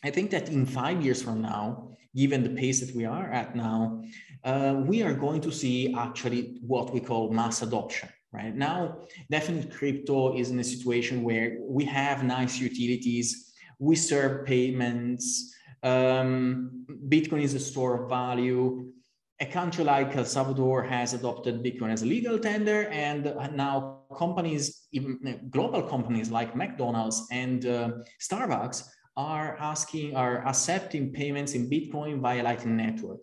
I 0.05 0.11
think 0.11 0.31
that 0.31 0.49
in 0.49 0.65
five 0.65 1.03
years 1.05 1.23
from 1.23 1.43
now, 1.43 1.91
given 2.14 2.42
the 2.42 2.50
pace 2.50 2.81
that 2.81 2.95
we 2.95 3.04
are 3.04 3.31
at 3.31 3.57
now, 3.57 4.02
uh, 4.45 4.75
we 4.87 5.02
are 5.02 5.14
going 5.14 5.40
to 5.40 5.52
see 5.52 5.95
actually 5.95 6.59
what 6.66 6.92
we 6.92 7.00
call 7.00 7.33
mass 7.33 7.62
adoption. 7.62 8.09
Right 8.33 8.54
now, 8.54 8.99
definitely 9.31 9.71
crypto 9.71 10.37
is 10.38 10.50
in 10.50 10.59
a 10.59 10.64
situation 10.64 11.23
where 11.23 11.59
we 11.61 11.85
have 11.85 12.25
nice 12.25 12.59
utilities, 12.59 13.52
we 13.78 13.95
serve 13.95 14.47
payments, 14.47 15.52
um, 15.83 16.85
Bitcoin 17.09 17.42
is 17.42 17.54
a 17.54 17.61
store 17.61 18.02
of 18.02 18.09
value. 18.09 18.92
A 19.40 19.47
country 19.47 19.83
like 19.83 20.14
El 20.14 20.25
Salvador 20.25 20.85
has 20.85 21.14
adopted 21.14 21.62
Bitcoin 21.64 21.90
as 21.92 22.02
a 22.02 22.07
legal 22.07 22.38
tender, 22.38 22.87
and 22.88 23.25
now 23.57 24.02
companies, 24.16 24.87
even 24.92 25.49
global 25.50 25.83
companies 25.83 26.31
like 26.31 26.54
McDonald's 26.54 27.26
and 27.33 27.66
uh, 27.66 27.90
Starbucks, 28.21 28.88
are 29.16 29.57
asking, 29.59 30.16
are 30.16 30.47
accepting 30.47 31.12
payments 31.12 31.52
in 31.54 31.69
Bitcoin 31.69 32.21
via 32.21 32.42
Lightning 32.42 32.76
Network. 32.76 33.21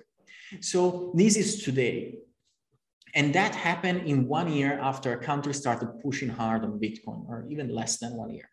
So 0.61 1.11
this 1.15 1.35
is 1.37 1.63
today. 1.63 2.15
And 3.15 3.33
that 3.33 3.55
happened 3.55 4.07
in 4.07 4.27
one 4.27 4.51
year 4.51 4.77
after 4.79 5.13
a 5.13 5.17
country 5.17 5.53
started 5.53 5.99
pushing 6.03 6.29
hard 6.29 6.63
on 6.63 6.79
Bitcoin, 6.79 7.27
or 7.27 7.45
even 7.49 7.73
less 7.73 7.97
than 7.97 8.13
one 8.13 8.31
year. 8.31 8.49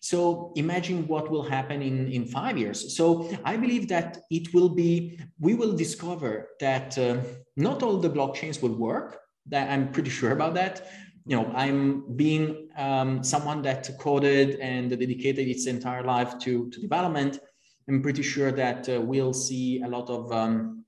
So 0.00 0.52
imagine 0.56 1.08
what 1.08 1.30
will 1.30 1.42
happen 1.42 1.82
in, 1.82 2.12
in 2.12 2.26
five 2.26 2.56
years. 2.56 2.96
So 2.96 3.30
I 3.44 3.56
believe 3.56 3.88
that 3.88 4.18
it 4.30 4.54
will 4.54 4.68
be, 4.68 5.18
we 5.40 5.54
will 5.54 5.76
discover 5.76 6.50
that 6.60 6.96
uh, 6.98 7.16
not 7.56 7.82
all 7.82 7.98
the 7.98 8.10
blockchains 8.10 8.62
will 8.62 8.76
work. 8.76 9.18
That 9.48 9.70
I'm 9.70 9.92
pretty 9.92 10.10
sure 10.10 10.32
about 10.32 10.54
that. 10.54 10.88
You 11.26 11.36
know, 11.36 11.52
I'm 11.54 12.16
being 12.16 12.68
um, 12.76 13.24
someone 13.24 13.60
that 13.62 13.90
coded 13.98 14.60
and 14.60 14.88
dedicated 14.88 15.48
its 15.48 15.66
entire 15.66 16.04
life 16.04 16.38
to, 16.40 16.70
to 16.70 16.80
development. 16.80 17.40
I'm 17.88 18.00
pretty 18.00 18.22
sure 18.22 18.52
that 18.52 18.88
uh, 18.88 19.00
we'll 19.00 19.32
see 19.32 19.82
a 19.82 19.88
lot 19.88 20.08
of 20.08 20.30
um, 20.30 20.84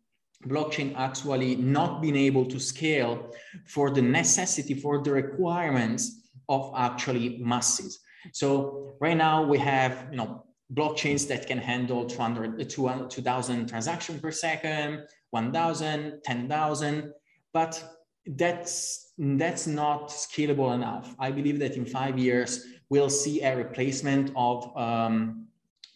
blockchain 0.46 0.94
actually 0.96 1.56
not 1.56 2.00
being 2.00 2.16
able 2.16 2.46
to 2.46 2.60
scale 2.60 3.32
for 3.66 3.90
the 3.90 4.02
necessity, 4.02 4.74
for 4.74 5.02
the 5.02 5.10
requirements 5.10 6.30
of 6.48 6.72
actually 6.76 7.38
masses. 7.38 7.98
So 8.32 8.94
right 9.00 9.16
now 9.16 9.44
we 9.44 9.58
have, 9.58 10.08
you 10.10 10.18
know, 10.18 10.44
blockchains 10.72 11.26
that 11.28 11.46
can 11.46 11.58
handle 11.58 12.04
200, 12.04 12.68
2000 12.68 13.68
transactions 13.68 14.20
per 14.20 14.30
second, 14.30 15.04
1000, 15.30 16.20
10,000, 16.24 17.12
but 17.52 17.98
that's, 18.36 19.12
that's 19.18 19.66
not 19.66 20.08
scalable 20.08 20.74
enough. 20.74 21.14
I 21.18 21.30
believe 21.30 21.58
that 21.60 21.76
in 21.76 21.84
five 21.84 22.18
years, 22.18 22.66
we'll 22.90 23.10
see 23.10 23.42
a 23.42 23.56
replacement 23.56 24.32
of 24.36 24.76
um, 24.76 25.46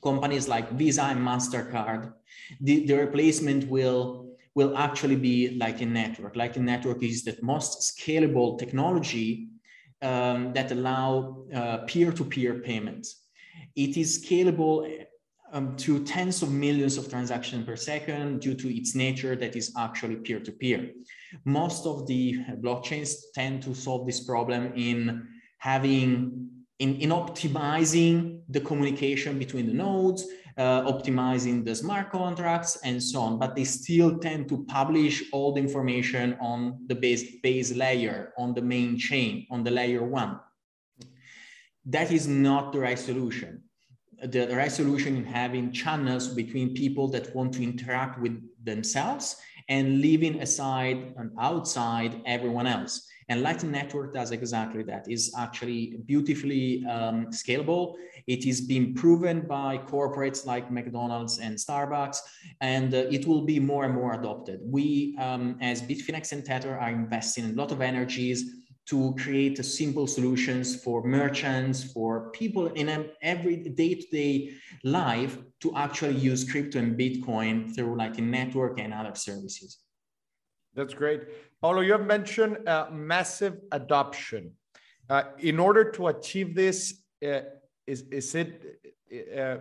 companies 0.02 0.48
like 0.48 0.70
Visa 0.72 1.04
and 1.04 1.20
MasterCard. 1.20 2.12
The, 2.60 2.86
the 2.86 2.94
replacement 2.94 3.68
will 3.68 4.22
will 4.54 4.76
actually 4.76 5.16
be 5.16 5.56
Lightning 5.56 5.94
Network. 5.94 6.36
Lightning 6.36 6.66
Network 6.66 7.02
is 7.02 7.24
the 7.24 7.34
most 7.40 7.96
scalable 7.96 8.58
technology 8.58 9.48
um, 10.02 10.52
that 10.52 10.70
allow 10.72 11.44
uh, 11.54 11.78
peer-to-peer 11.86 12.58
payments. 12.58 13.22
It 13.76 13.96
is 13.96 14.22
scalable 14.22 15.06
um, 15.52 15.76
to 15.76 16.02
tens 16.04 16.42
of 16.42 16.50
millions 16.50 16.96
of 16.96 17.08
transactions 17.08 17.64
per 17.66 17.76
second 17.76 18.40
due 18.40 18.54
to 18.54 18.74
its 18.74 18.94
nature 18.94 19.36
that 19.36 19.54
is 19.54 19.72
actually 19.78 20.16
peer-to-peer. 20.16 20.90
Most 21.44 21.86
of 21.86 22.06
the 22.06 22.38
blockchains 22.60 23.14
tend 23.34 23.62
to 23.62 23.74
solve 23.74 24.06
this 24.06 24.20
problem 24.20 24.72
in 24.74 25.28
having, 25.58 26.48
in, 26.78 26.96
in 26.96 27.10
optimizing 27.10 28.40
the 28.48 28.60
communication 28.60 29.38
between 29.38 29.66
the 29.66 29.74
nodes 29.74 30.26
uh, 30.56 30.82
optimizing 30.82 31.64
the 31.64 31.74
smart 31.74 32.10
contracts 32.10 32.78
and 32.84 33.02
so 33.02 33.20
on, 33.20 33.38
but 33.38 33.54
they 33.54 33.64
still 33.64 34.18
tend 34.18 34.48
to 34.48 34.64
publish 34.64 35.24
all 35.32 35.52
the 35.52 35.60
information 35.60 36.36
on 36.40 36.78
the 36.86 36.94
base, 36.94 37.36
base 37.42 37.72
layer, 37.74 38.32
on 38.38 38.54
the 38.54 38.62
main 38.62 38.98
chain, 38.98 39.46
on 39.50 39.64
the 39.64 39.70
layer 39.70 40.04
one. 40.04 40.38
That 41.86 42.12
is 42.12 42.28
not 42.28 42.72
the 42.72 42.80
right 42.80 42.98
solution. 42.98 43.61
The, 44.22 44.54
right 44.54 44.78
in 44.78 45.24
having 45.24 45.72
channels 45.72 46.28
between 46.28 46.74
people 46.74 47.08
that 47.08 47.34
want 47.34 47.54
to 47.54 47.62
interact 47.62 48.20
with 48.20 48.40
themselves 48.64 49.36
and 49.68 50.00
leaving 50.00 50.40
aside 50.40 51.14
and 51.16 51.30
outside 51.40 52.20
everyone 52.26 52.66
else. 52.66 53.08
And 53.28 53.42
Lightning 53.42 53.72
Network 53.72 54.12
does 54.12 54.30
exactly 54.30 54.82
that. 54.84 55.10
Is 55.10 55.32
actually 55.38 55.98
beautifully 56.06 56.84
um, 56.86 57.26
scalable. 57.26 57.94
It 58.26 58.46
is 58.46 58.60
being 58.60 58.94
proven 58.94 59.42
by 59.42 59.78
corporates 59.78 60.44
like 60.44 60.70
McDonald's 60.70 61.38
and 61.38 61.56
Starbucks, 61.56 62.18
and 62.60 62.92
uh, 62.92 63.04
it 63.10 63.26
will 63.26 63.42
be 63.42 63.58
more 63.58 63.84
and 63.84 63.94
more 63.94 64.14
adopted. 64.14 64.60
We, 64.62 65.16
um, 65.18 65.56
as 65.60 65.82
Bitfinex 65.82 66.32
and 66.32 66.44
Tether, 66.44 66.78
are 66.78 66.90
investing 66.90 67.44
a 67.46 67.52
lot 67.54 67.72
of 67.72 67.80
energies 67.80 68.61
to 68.86 69.14
create 69.18 69.64
simple 69.64 70.06
solutions 70.06 70.82
for 70.82 71.04
merchants, 71.04 71.92
for 71.92 72.30
people 72.30 72.66
in 72.68 73.10
every 73.22 73.56
day-to-day 73.56 74.54
life 74.84 75.38
to 75.60 75.74
actually 75.76 76.16
use 76.16 76.50
crypto 76.50 76.78
and 76.78 76.98
Bitcoin 76.98 77.74
through 77.74 77.96
Lightning 77.96 78.30
Network 78.30 78.80
and 78.80 78.92
other 78.92 79.14
services. 79.14 79.78
That's 80.74 80.94
great. 80.94 81.22
Paolo, 81.60 81.82
you 81.82 81.92
have 81.92 82.06
mentioned 82.06 82.66
uh, 82.68 82.88
massive 82.90 83.60
adoption. 83.70 84.52
Uh, 85.08 85.24
in 85.38 85.60
order 85.60 85.84
to 85.92 86.08
achieve 86.08 86.54
this, 86.54 87.02
uh, 87.24 87.40
is, 87.86 88.02
is 88.10 88.34
it, 88.34 88.80
uh, 89.38 89.56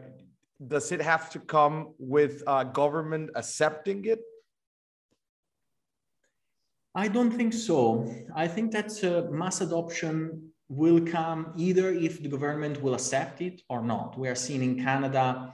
does 0.68 0.92
it 0.92 1.02
have 1.02 1.30
to 1.30 1.40
come 1.40 1.94
with 2.00 2.42
uh, 2.48 2.64
government 2.64 3.30
accepting 3.36 4.06
it? 4.06 4.22
I 6.94 7.08
don't 7.08 7.32
think 7.32 7.54
so. 7.54 8.14
I 8.36 8.48
think 8.48 8.72
that 8.72 9.04
uh, 9.04 9.32
mass 9.32 9.62
adoption 9.62 10.52
will 10.68 11.02
come 11.06 11.54
either 11.58 11.92
if 11.92 12.22
the 12.22 12.30
government 12.30 12.82
will 12.82 12.94
accept 12.94 13.42
it 13.42 13.62
or 13.70 13.82
not. 13.82 14.18
We 14.18 14.28
are 14.28 14.36
seeing 14.36 14.62
in 14.64 14.84
Canada, 14.84 15.54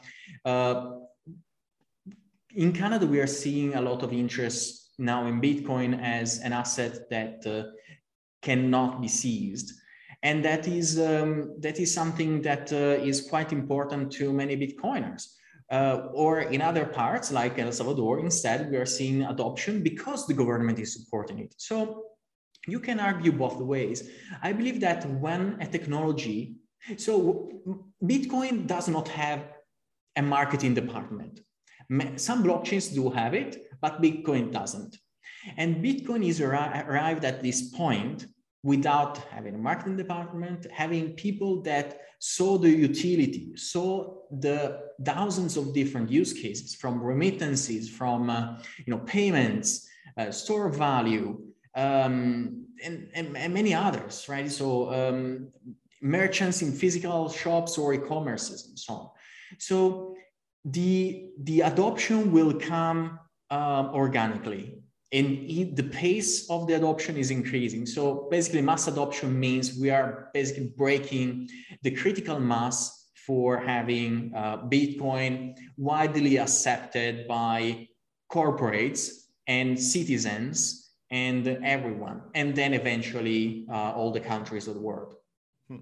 in 2.56 2.74
Canada, 2.74 3.06
we 3.06 3.20
are 3.20 3.27
seeing 3.27 3.75
a 3.75 3.82
lot 3.82 4.03
of 4.03 4.13
interest 4.13 4.94
now 4.98 5.27
in 5.27 5.39
Bitcoin 5.41 6.01
as 6.01 6.39
an 6.39 6.53
asset 6.53 7.10
that 7.10 7.46
uh, 7.46 7.63
cannot 8.41 9.01
be 9.01 9.08
seized. 9.08 9.74
and 10.24 10.44
that 10.44 10.67
is 10.67 11.00
um, 11.00 11.56
that 11.60 11.79
is 11.79 11.94
something 11.94 12.41
that 12.41 12.72
uh, 12.74 13.03
is 13.03 13.22
quite 13.22 13.51
important 13.53 14.12
to 14.12 14.34
many 14.34 14.58
Bitcoiners. 14.58 15.37
Uh, 15.69 16.07
or 16.13 16.41
in 16.41 16.62
other 16.62 16.86
parts 16.86 17.29
like 17.31 17.59
El 17.59 17.71
Salvador, 17.74 18.19
instead 18.19 18.71
we 18.71 18.77
are 18.77 18.86
seeing 18.86 19.24
adoption 19.24 19.83
because 19.83 20.25
the 20.25 20.33
government 20.33 20.79
is 20.79 20.93
supporting 20.93 21.39
it. 21.39 21.53
So 21.57 22.03
you 22.67 22.79
can 22.79 23.00
argue 23.00 23.31
both 23.31 23.57
ways. 23.57 24.09
I 24.41 24.53
believe 24.53 24.79
that 24.81 25.05
when 25.09 25.57
a 25.59 25.67
technology, 25.67 26.55
so 26.97 27.50
Bitcoin 28.01 28.65
does 28.65 28.88
not 28.88 29.07
have 29.09 29.43
a 30.15 30.21
marketing 30.21 30.74
department. 30.74 31.41
Some 32.15 32.43
blockchains 32.43 32.93
do 32.93 33.09
have 33.09 33.33
it, 33.33 33.67
but 33.81 34.01
Bitcoin 34.01 34.51
doesn't. 34.51 34.97
And 35.57 35.83
Bitcoin 35.83 36.25
is 36.25 36.41
arrived 36.41 37.24
at 37.24 37.41
this 37.41 37.69
point 37.69 38.25
without 38.64 39.18
having 39.30 39.56
a 39.56 39.58
marketing 39.58 39.98
department, 39.98 40.68
having 40.72 41.14
people 41.14 41.62
that 41.62 42.02
saw 42.20 42.58
the 42.58 42.70
utility, 42.70 43.56
saw 43.56 44.16
the 44.40 44.80
thousands 45.06 45.58
of 45.58 45.74
different 45.74 46.10
use 46.10 46.34
cases 46.34 46.76
from 46.76 47.02
remittances, 47.02 47.90
from 47.90 48.30
uh, 48.30 48.58
you 48.86 48.92
know 48.92 49.00
payments, 49.00 49.88
uh, 50.18 50.32
store 50.32 50.70
value, 50.70 51.40
um, 51.76 52.66
and, 52.84 53.10
and, 53.14 53.38
and, 53.38 53.54
many 53.54 53.74
others, 53.74 54.28
right? 54.28 54.52
So 54.52 54.92
um, 54.94 55.50
merchants 56.02 56.62
in 56.62 56.72
physical 56.72 57.30
shops 57.30 57.78
or 57.78 57.94
e-commerces 57.94 58.68
and 58.68 58.80
so 58.80 58.94
on. 58.94 59.10
So 59.60 60.16
the 60.66 61.30
the 61.44 61.62
adoption 61.62 62.32
will 62.32 62.54
come 62.54 63.20
um, 63.50 63.92
organically 63.94 64.80
and 65.12 65.76
the 65.76 65.90
pace 65.92 66.50
of 66.50 66.68
the 66.68 66.74
adoption 66.74 67.16
is 67.16 67.32
increasing. 67.32 67.86
So 67.86 68.28
basically 68.30 68.62
mass 68.62 68.88
adoption 68.88 69.40
means 69.40 69.78
we 69.80 69.90
are 69.90 70.30
basically 70.34 70.74
breaking 70.76 71.50
the 71.82 71.92
critical 71.92 72.40
mass 72.40 73.10
for 73.26 73.58
having 73.58 74.32
uh, 74.36 74.58
Bitcoin 74.58 75.56
widely 75.78 76.38
accepted 76.38 77.28
by 77.28 77.88
corporates 78.32 79.10
and 79.48 79.80
citizens 79.80 80.92
and 81.10 81.48
everyone, 81.48 82.22
and 82.36 82.54
then 82.54 82.74
eventually 82.74 83.66
uh, 83.72 83.94
all 83.94 84.12
the 84.12 84.20
countries 84.20 84.68
of 84.68 84.74
the 84.76 84.82
world. 84.82 85.16
Hmm. 85.70 85.78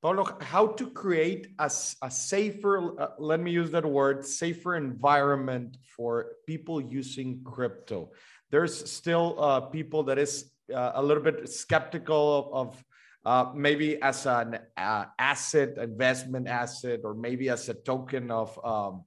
Paolo, 0.00 0.38
how 0.40 0.68
to 0.68 0.90
create 0.90 1.48
a, 1.58 1.70
a 2.02 2.10
safer, 2.10 2.98
uh, 2.98 3.08
let 3.18 3.40
me 3.40 3.50
use 3.50 3.70
that 3.70 3.84
word, 3.84 4.24
safer 4.24 4.76
environment 4.76 5.76
for 5.96 6.32
people 6.46 6.80
using 6.80 7.42
crypto 7.44 8.10
there's 8.50 8.90
still 8.90 9.36
uh, 9.38 9.60
people 9.60 10.04
that 10.04 10.18
is 10.18 10.50
uh, 10.74 10.92
a 10.94 11.02
little 11.02 11.22
bit 11.22 11.48
skeptical 11.48 12.50
of, 12.52 12.68
of 12.68 12.84
uh, 13.24 13.52
maybe 13.54 14.00
as 14.00 14.26
an 14.26 14.58
uh, 14.76 15.04
asset, 15.18 15.76
investment 15.78 16.48
asset, 16.48 17.00
or 17.04 17.14
maybe 17.14 17.48
as 17.50 17.68
a 17.68 17.74
token 17.74 18.30
of, 18.30 18.58
um, 18.64 19.04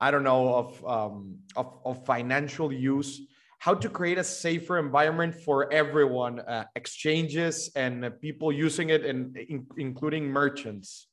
I 0.00 0.10
don't 0.10 0.22
know, 0.22 0.54
of, 0.54 0.84
um, 0.86 1.38
of, 1.56 1.78
of, 1.84 2.06
financial 2.06 2.72
use. 2.72 3.20
How 3.58 3.74
to 3.74 3.88
create 3.88 4.18
a 4.18 4.24
safer 4.24 4.78
environment 4.78 5.34
for 5.34 5.72
everyone, 5.72 6.38
uh, 6.38 6.66
exchanges 6.76 7.72
and 7.74 8.08
people 8.20 8.52
using 8.52 8.90
it, 8.90 9.04
and 9.04 9.36
in, 9.36 9.66
including 9.76 10.26
merchants. 10.28 11.08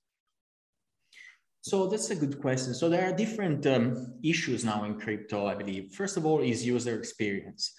So 1.65 1.87
that's 1.87 2.11
a 2.11 2.15
good 2.15 2.39
question. 2.39 2.75
So 2.75 2.89
there 2.89 3.09
are 3.09 3.11
different 3.11 3.65
um, 3.65 4.13
issues 4.23 4.63
now 4.63 4.83
in 4.83 4.99
crypto, 4.99 5.47
I 5.47 5.55
believe. 5.55 5.93
First 5.93 6.15
of 6.15 6.23
all, 6.23 6.41
is 6.41 6.63
user 6.63 6.95
experience. 6.95 7.73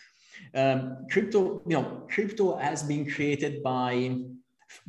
Um, 0.57 1.07
crypto, 1.09 1.63
you 1.69 1.77
know, 1.77 2.05
crypto 2.11 2.57
has 2.57 2.83
been 2.83 3.09
created 3.09 3.63
by 3.63 4.17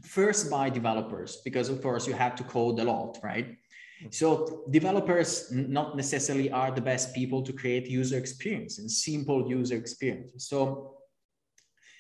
first 0.02 0.50
by 0.50 0.72
developers 0.72 1.38
because 1.46 1.70
of 1.70 1.80
course 1.80 2.08
you 2.08 2.14
have 2.14 2.34
to 2.38 2.44
code 2.44 2.80
a 2.80 2.84
lot, 2.84 3.20
right? 3.22 3.56
So 4.10 4.64
developers 4.72 5.52
not 5.52 5.96
necessarily 5.96 6.50
are 6.50 6.72
the 6.72 6.82
best 6.82 7.14
people 7.14 7.44
to 7.44 7.54
create 7.54 7.86
user 7.86 8.18
experience 8.18 8.80
and 8.80 8.90
simple 8.90 9.48
user 9.48 9.76
experience. 9.76 10.48
So 10.50 10.96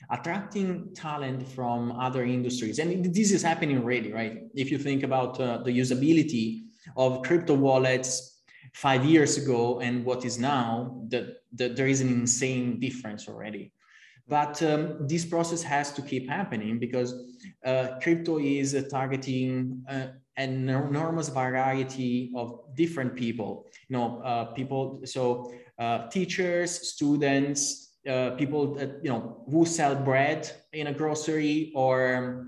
attracting 0.09 0.95
talent 0.95 1.47
from 1.47 1.91
other 1.91 2.23
industries, 2.23 2.79
and 2.79 3.05
this 3.13 3.31
is 3.31 3.43
happening 3.43 3.77
already, 3.77 4.11
right? 4.11 4.39
If 4.55 4.71
you 4.71 4.79
think 4.79 5.03
about 5.03 5.39
uh, 5.39 5.59
the 5.59 5.71
usability 5.71 6.66
of 6.95 7.21
crypto 7.23 7.53
wallets 7.53 8.41
five 8.73 9.03
years 9.03 9.37
ago 9.37 9.79
and 9.79 10.05
what 10.05 10.23
is 10.23 10.37
now, 10.37 11.01
that, 11.09 11.37
that 11.53 11.75
there 11.75 11.87
is 11.87 12.01
an 12.01 12.09
insane 12.09 12.79
difference 12.79 13.27
already. 13.27 13.71
But 14.27 14.61
um, 14.61 15.07
this 15.07 15.25
process 15.25 15.63
has 15.63 15.91
to 15.93 16.01
keep 16.01 16.29
happening 16.29 16.79
because 16.79 17.13
uh, 17.65 17.97
crypto 18.01 18.39
is 18.39 18.75
uh, 18.75 18.83
targeting 18.91 19.81
uh, 19.89 20.07
an 20.35 20.69
enormous 20.69 21.29
variety 21.29 22.31
of 22.35 22.59
different 22.75 23.15
people. 23.15 23.65
You 23.87 23.97
know, 23.97 24.21
uh, 24.23 24.45
people, 24.53 25.01
so 25.05 25.51
uh, 25.79 26.09
teachers, 26.09 26.89
students, 26.93 27.95
uh, 28.07 28.31
people 28.31 28.75
that, 28.75 28.99
you 29.01 29.09
know, 29.09 29.43
who 29.49 29.65
sell 29.65 29.95
bread 29.95 30.51
in 30.73 30.87
a 30.87 30.93
grocery 30.93 31.71
or 31.75 32.47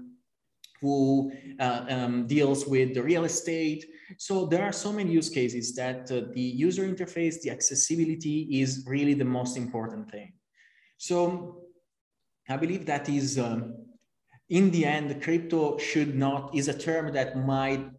who 0.82 1.32
um, 1.60 2.28
deals 2.28 2.66
with 2.66 2.94
the 2.94 3.04
real 3.04 3.26
estate 3.26 3.86
so 4.18 4.46
there 4.46 4.64
are 4.64 4.72
so 4.72 4.92
many 4.92 5.12
use 5.12 5.30
cases 5.30 5.76
that 5.76 6.12
uh, 6.12 6.22
the 6.34 6.42
user 6.42 6.84
interface, 6.84 7.42
the 7.42 7.52
accessibility 7.52 8.62
is 8.62 8.86
really 8.88 9.14
the 9.14 9.26
most 9.26 9.58
important 9.58 10.10
thing. 10.10 10.34
So 10.98 11.64
I 12.50 12.58
believe 12.58 12.86
that 12.88 13.08
is, 13.08 13.38
um, 13.38 13.86
in 14.50 14.72
the 14.72 14.86
end, 14.86 15.22
crypto 15.22 15.78
should 15.78 16.16
not, 16.16 16.56
is 16.56 16.68
a 16.68 16.78
term 16.78 17.14
that 17.14 17.38
might 17.38 17.90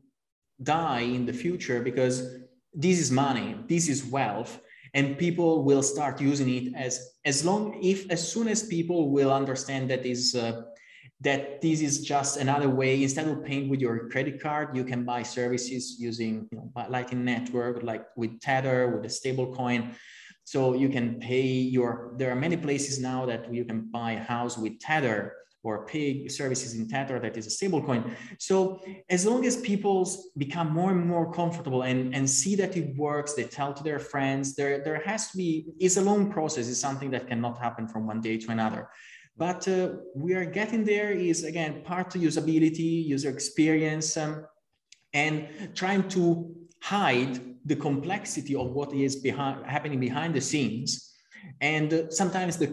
die 0.62 1.00
in 1.00 1.24
the 1.24 1.32
future 1.32 1.80
because 1.80 2.36
this 2.74 2.98
is 2.98 3.10
money, 3.10 3.56
this 3.68 3.88
is 3.88 4.04
wealth, 4.04 4.60
and 4.94 5.16
people 5.16 5.64
will 5.64 5.82
start 5.82 6.20
using 6.20 6.48
it 6.48 6.74
as, 6.74 7.14
as 7.24 7.44
long, 7.44 7.78
if, 7.82 8.10
as 8.10 8.32
soon 8.32 8.48
as 8.48 8.64
people 8.64 9.10
will 9.10 9.32
understand 9.32 9.88
that 9.90 10.04
is 10.04 10.34
uh, 10.34 10.62
that 11.20 11.60
this 11.60 11.80
is 11.80 12.00
just 12.02 12.38
another 12.38 12.68
way 12.68 13.02
instead 13.02 13.28
of 13.28 13.44
paying 13.44 13.68
with 13.68 13.80
your 13.80 14.08
credit 14.08 14.42
card 14.42 14.76
you 14.76 14.84
can 14.84 15.04
buy 15.04 15.22
services 15.22 15.96
using 15.98 16.48
you 16.50 16.58
know 16.58 16.72
lightning 16.88 17.24
network 17.24 17.82
like 17.82 18.04
with 18.16 18.40
tether 18.40 18.88
with 18.88 19.04
a 19.04 19.08
stable 19.08 19.54
coin 19.54 19.94
so 20.44 20.74
you 20.74 20.88
can 20.88 21.20
pay 21.20 21.46
your 21.76 22.12
there 22.16 22.30
are 22.30 22.36
many 22.36 22.56
places 22.56 22.98
now 22.98 23.26
that 23.26 23.52
you 23.52 23.64
can 23.64 23.90
buy 23.90 24.12
a 24.12 24.22
house 24.22 24.56
with 24.56 24.78
tether 24.80 25.34
or 25.62 25.84
pay 25.86 26.26
services 26.26 26.74
in 26.74 26.88
tether 26.88 27.20
that 27.20 27.36
is 27.36 27.46
a 27.46 27.50
stable 27.50 27.82
coin 27.82 28.16
so 28.38 28.80
as 29.10 29.26
long 29.26 29.44
as 29.44 29.58
people 29.58 30.08
become 30.38 30.72
more 30.72 30.90
and 30.90 31.06
more 31.06 31.30
comfortable 31.32 31.82
and, 31.82 32.14
and 32.14 32.28
see 32.28 32.54
that 32.56 32.76
it 32.76 32.96
works 32.96 33.34
they 33.34 33.44
tell 33.44 33.72
to 33.74 33.82
their 33.82 33.98
friends 33.98 34.54
there 34.54 34.82
there 34.82 35.02
has 35.04 35.30
to 35.30 35.36
be 35.36 35.66
it's 35.78 35.98
a 35.98 36.00
long 36.00 36.32
process 36.32 36.68
it's 36.68 36.80
something 36.80 37.10
that 37.10 37.28
cannot 37.28 37.58
happen 37.58 37.86
from 37.86 38.06
one 38.06 38.20
day 38.20 38.38
to 38.38 38.50
another 38.50 38.88
but 39.40 39.66
uh, 39.68 39.92
we 40.14 40.34
are 40.34 40.44
getting 40.44 40.84
there 40.84 41.10
is 41.12 41.44
again 41.44 41.80
part 41.82 42.10
usability, 42.10 43.06
user 43.06 43.30
experience, 43.30 44.18
um, 44.18 44.44
and 45.14 45.48
trying 45.74 46.06
to 46.10 46.54
hide 46.82 47.40
the 47.64 47.74
complexity 47.74 48.54
of 48.54 48.72
what 48.72 48.92
is 48.92 49.16
behind, 49.16 49.64
happening 49.64 49.98
behind 49.98 50.34
the 50.34 50.40
scenes. 50.42 51.14
And 51.62 51.92
uh, 51.92 52.10
sometimes 52.10 52.58
the, 52.58 52.66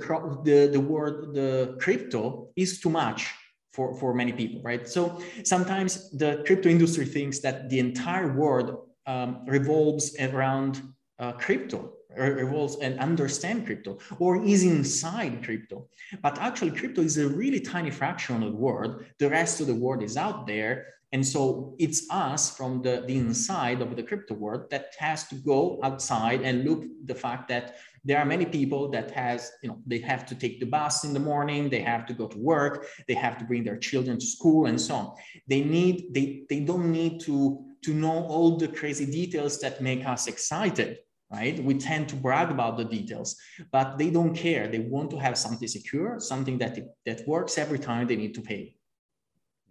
the, 0.43 0.69
the 0.69 0.79
word, 0.79 1.33
the 1.33 1.77
crypto 1.79 2.49
is 2.57 2.81
too 2.81 2.89
much 2.89 3.31
for, 3.71 3.97
for 3.97 4.13
many 4.13 4.33
people, 4.33 4.61
right? 4.61 4.85
So 4.87 5.21
sometimes 5.43 6.11
the 6.11 6.43
crypto 6.45 6.67
industry 6.67 7.05
thinks 7.05 7.39
that 7.39 7.69
the 7.69 7.79
entire 7.79 8.33
world 8.33 8.89
um, 9.05 9.45
revolves 9.45 10.17
around 10.19 10.81
uh, 11.17 11.31
crypto 11.31 11.93
revolves 12.15 12.77
and 12.81 12.99
understand 12.99 13.65
crypto 13.65 13.97
or 14.19 14.43
is 14.43 14.63
inside 14.63 15.43
crypto. 15.43 15.87
But 16.21 16.37
actually, 16.39 16.71
crypto 16.71 17.01
is 17.01 17.17
a 17.17 17.27
really 17.27 17.59
tiny 17.59 17.91
fraction 17.91 18.43
of 18.43 18.51
the 18.51 18.57
world. 18.57 19.03
The 19.19 19.29
rest 19.29 19.61
of 19.61 19.67
the 19.67 19.75
world 19.75 20.03
is 20.03 20.17
out 20.17 20.47
there. 20.47 20.87
And 21.13 21.25
so 21.25 21.73
it's 21.79 22.05
us 22.09 22.55
from 22.55 22.81
the, 22.81 23.03
the 23.07 23.15
inside 23.15 23.81
of 23.81 23.95
the 23.95 24.03
crypto 24.03 24.33
world 24.33 24.69
that 24.71 24.93
has 24.99 25.25
to 25.29 25.35
go 25.35 25.79
outside 25.81 26.41
and 26.41 26.65
look 26.65 26.83
the 27.05 27.15
fact 27.15 27.47
that 27.47 27.77
there 28.03 28.19
are 28.19 28.25
many 28.25 28.45
people 28.45 28.89
that 28.89 29.11
has, 29.11 29.51
you 29.63 29.69
know, 29.69 29.77
they 29.85 29.99
have 29.99 30.25
to 30.25 30.35
take 30.35 30.59
the 30.59 30.65
bus 30.65 31.05
in 31.05 31.13
the 31.13 31.19
morning, 31.19 31.69
they 31.69 31.79
have 31.79 32.05
to 32.07 32.13
go 32.13 32.27
to 32.27 32.37
work, 32.37 32.87
they 33.07 33.13
have 33.13 33.37
to 33.37 33.45
bring 33.45 33.63
their 33.63 33.77
children 33.77 34.19
to 34.19 34.25
school 34.25 34.65
and 34.65 34.79
so 34.79 34.95
on. 34.95 35.15
They 35.47 35.61
need, 35.61 36.13
they, 36.13 36.43
they 36.49 36.59
don't 36.59 36.91
need 36.91 37.21
to, 37.21 37.65
to 37.83 37.93
know 37.93 38.25
all 38.25 38.57
the 38.57 38.67
crazy 38.67 39.05
details 39.05 39.59
that 39.61 39.81
make 39.81 40.05
us 40.05 40.27
excited 40.27 40.97
right? 41.31 41.61
We 41.61 41.75
tend 41.75 42.09
to 42.09 42.15
brag 42.15 42.51
about 42.51 42.77
the 42.77 42.85
details, 42.85 43.35
but 43.71 43.97
they 43.97 44.09
don't 44.09 44.35
care. 44.35 44.67
They 44.67 44.79
want 44.79 45.11
to 45.11 45.17
have 45.17 45.37
something 45.37 45.67
secure, 45.67 46.19
something 46.19 46.57
that, 46.59 46.77
that 47.05 47.27
works 47.27 47.57
every 47.57 47.79
time 47.79 48.07
they 48.07 48.15
need 48.15 48.33
to 48.35 48.41
pay. 48.41 48.75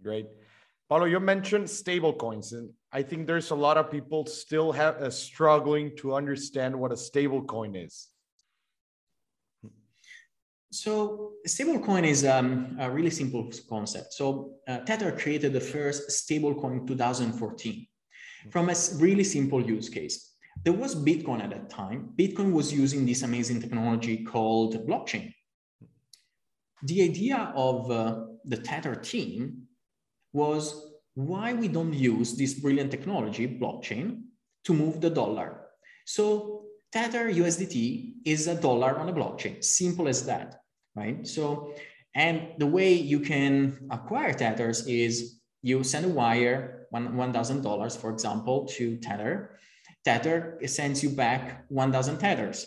Great. 0.01 0.27
Paolo, 0.89 1.05
you 1.05 1.19
mentioned 1.19 1.69
stable 1.69 2.13
coins, 2.13 2.53
and 2.53 2.69
I 2.93 3.01
think 3.01 3.27
there's 3.27 3.51
a 3.51 3.55
lot 3.55 3.77
of 3.77 3.91
people 3.91 4.25
still 4.25 4.71
have 4.71 4.95
uh, 4.97 5.09
struggling 5.09 5.97
to 5.97 6.15
understand 6.15 6.75
what 6.75 6.93
a 6.93 6.97
stable 6.97 7.43
coin 7.43 7.75
is. 7.75 8.07
So 10.71 11.33
stablecoin 11.47 12.05
is 12.05 12.25
um, 12.25 12.77
a 12.79 12.89
really 12.91 13.09
simple 13.09 13.51
concept. 13.69 14.13
So 14.13 14.55
uh, 14.67 14.79
Tether 14.79 15.11
created 15.11 15.53
the 15.53 15.61
first 15.61 16.09
stablecoin 16.09 16.81
in 16.81 16.87
2014 16.87 17.87
from 18.51 18.69
a 18.69 18.75
really 18.97 19.23
simple 19.23 19.65
use 19.65 19.89
case. 19.89 20.35
There 20.63 20.73
was 20.73 20.95
Bitcoin 20.95 21.41
at 21.41 21.49
that 21.51 21.69
time. 21.69 22.13
Bitcoin 22.17 22.51
was 22.51 22.73
using 22.73 23.05
this 23.05 23.23
amazing 23.23 23.61
technology 23.61 24.23
called 24.23 24.87
blockchain. 24.87 25.33
The 26.83 27.03
idea 27.03 27.51
of 27.55 27.89
uh, 27.89 28.25
the 28.45 28.57
Tether 28.57 28.95
team 28.95 29.67
was 30.33 30.91
why 31.15 31.53
we 31.53 31.67
don't 31.67 31.93
use 31.93 32.35
this 32.35 32.59
brilliant 32.59 32.91
technology, 32.91 33.47
blockchain, 33.47 34.23
to 34.65 34.73
move 34.73 35.01
the 35.01 35.09
dollar. 35.09 35.61
So 36.05 36.65
Tether 36.91 37.29
USDT 37.29 38.13
is 38.25 38.47
a 38.47 38.55
dollar 38.55 38.97
on 38.99 39.09
a 39.09 39.13
blockchain, 39.13 39.63
simple 39.63 40.07
as 40.07 40.25
that, 40.25 40.61
right? 40.95 41.25
So, 41.27 41.73
and 42.15 42.49
the 42.59 42.67
way 42.67 42.93
you 42.93 43.19
can 43.19 43.87
acquire 43.89 44.33
Tethers 44.33 44.85
is 44.87 45.39
you 45.63 45.83
send 45.83 46.05
a 46.05 46.09
wire, 46.09 46.87
one 46.91 47.09
$1,000, 47.09 47.97
for 47.97 48.11
example, 48.11 48.67
to 48.77 48.97
Tether. 48.97 49.57
Tether 50.07 50.57
sends 50.65 51.03
you 51.03 51.09
back 51.09 51.65
1,000 51.67 52.17
Tethers. 52.17 52.65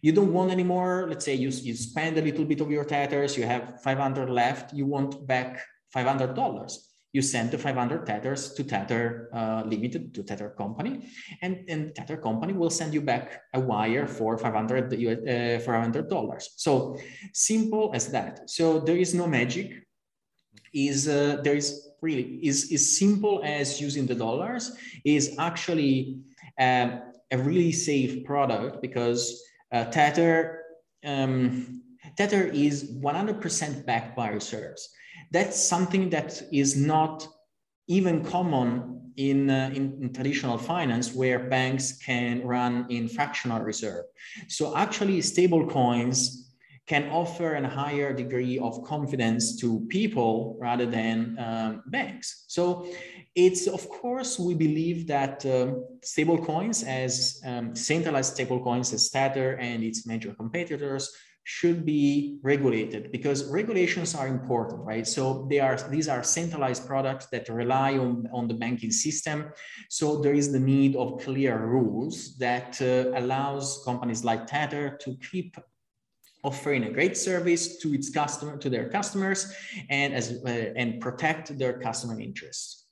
You 0.00 0.12
don't 0.12 0.32
want 0.32 0.52
anymore, 0.52 1.06
let's 1.08 1.24
say 1.24 1.34
you, 1.34 1.48
you 1.48 1.74
spend 1.74 2.16
a 2.16 2.22
little 2.22 2.44
bit 2.44 2.60
of 2.60 2.70
your 2.70 2.84
Tethers, 2.84 3.36
you 3.36 3.44
have 3.44 3.82
500 3.82 4.30
left, 4.30 4.72
you 4.72 4.86
want 4.86 5.26
back 5.26 5.60
$500 5.94 6.78
you 7.12 7.22
send 7.22 7.50
the 7.50 7.58
500 7.58 8.04
tethers 8.04 8.52
to 8.52 8.62
tether 8.62 9.30
uh, 9.32 9.62
limited 9.64 10.14
to 10.14 10.22
tether 10.22 10.50
company 10.50 11.08
and, 11.40 11.64
and 11.68 11.94
tether 11.94 12.18
company 12.18 12.52
will 12.52 12.70
send 12.70 12.92
you 12.92 13.00
back 13.00 13.42
a 13.54 13.60
wire 13.60 14.06
for 14.06 14.36
500 14.36 14.92
uh, 14.92 15.58
500 15.58 16.08
dollars. 16.08 16.50
So 16.56 16.98
simple 17.32 17.92
as 17.94 18.08
that. 18.08 18.50
So 18.50 18.80
there 18.80 18.96
is 18.96 19.14
no 19.14 19.26
magic. 19.26 19.84
Is 20.74 21.08
uh, 21.08 21.40
there 21.42 21.56
is 21.56 21.88
really 22.02 22.38
is 22.42 22.70
is 22.70 22.98
simple 22.98 23.40
as 23.42 23.80
using 23.80 24.06
the 24.06 24.14
dollars 24.14 24.76
is 25.04 25.34
actually 25.38 26.20
um, 26.58 27.00
a 27.30 27.38
really 27.38 27.72
safe 27.72 28.24
product 28.24 28.80
because 28.82 29.42
uh, 29.72 29.84
tether 29.86 30.62
um, 31.04 31.82
tether 32.16 32.46
is 32.46 32.98
100% 33.00 33.86
backed 33.86 34.16
by 34.16 34.28
reserves 34.28 34.88
that's 35.30 35.62
something 35.62 36.10
that 36.10 36.42
is 36.52 36.76
not 36.76 37.26
even 37.86 38.24
common 38.24 39.12
in, 39.16 39.50
uh, 39.50 39.70
in, 39.74 39.98
in, 40.00 40.12
traditional 40.12 40.56
finance 40.56 41.12
where 41.12 41.48
banks 41.48 41.98
can 41.98 42.46
run 42.46 42.86
in 42.88 43.08
fractional 43.08 43.60
reserve. 43.60 44.04
So 44.46 44.76
actually 44.76 45.20
stable 45.22 45.66
coins 45.66 46.54
can 46.86 47.10
offer 47.10 47.54
a 47.54 47.68
higher 47.68 48.14
degree 48.14 48.58
of 48.58 48.82
confidence 48.84 49.60
to 49.60 49.80
people 49.88 50.56
rather 50.60 50.86
than 50.86 51.36
um, 51.38 51.82
banks. 51.88 52.44
So 52.48 52.90
it's 53.38 53.68
of 53.68 53.88
course 53.88 54.36
we 54.36 54.52
believe 54.52 55.06
that 55.06 55.46
um, 55.46 55.84
stable 56.02 56.38
coins 56.44 56.82
as 56.82 57.40
um, 57.46 57.74
centralized 57.74 58.34
stable 58.34 58.60
coins 58.60 58.92
as 58.92 59.08
Tether 59.10 59.52
and 59.58 59.84
its 59.84 60.06
major 60.06 60.34
competitors 60.34 61.04
should 61.44 61.86
be 61.86 62.38
regulated 62.42 63.10
because 63.10 63.48
regulations 63.50 64.14
are 64.14 64.26
important, 64.26 64.80
right? 64.84 65.06
So 65.06 65.46
they 65.48 65.60
are 65.60 65.76
these 65.88 66.08
are 66.08 66.22
centralized 66.22 66.84
products 66.86 67.26
that 67.32 67.48
rely 67.48 67.96
on, 67.96 68.28
on 68.32 68.48
the 68.48 68.54
banking 68.54 68.90
system. 68.90 69.52
So 69.88 70.20
there 70.20 70.34
is 70.34 70.50
the 70.52 70.60
need 70.60 70.96
of 70.96 71.20
clear 71.22 71.56
rules 71.64 72.36
that 72.38 72.70
uh, 72.82 73.18
allows 73.20 73.82
companies 73.84 74.24
like 74.24 74.48
Tether 74.48 74.98
to 75.02 75.16
keep 75.30 75.56
offering 76.42 76.84
a 76.84 76.90
great 76.90 77.16
service 77.16 77.78
to 77.78 77.94
its 77.94 78.10
customer 78.10 78.58
to 78.58 78.68
their 78.68 78.88
customers 78.88 79.54
and 79.90 80.12
as 80.12 80.26
uh, 80.44 80.72
and 80.80 81.00
protect 81.00 81.56
their 81.56 81.78
customer 81.78 82.20
interests. 82.20 82.87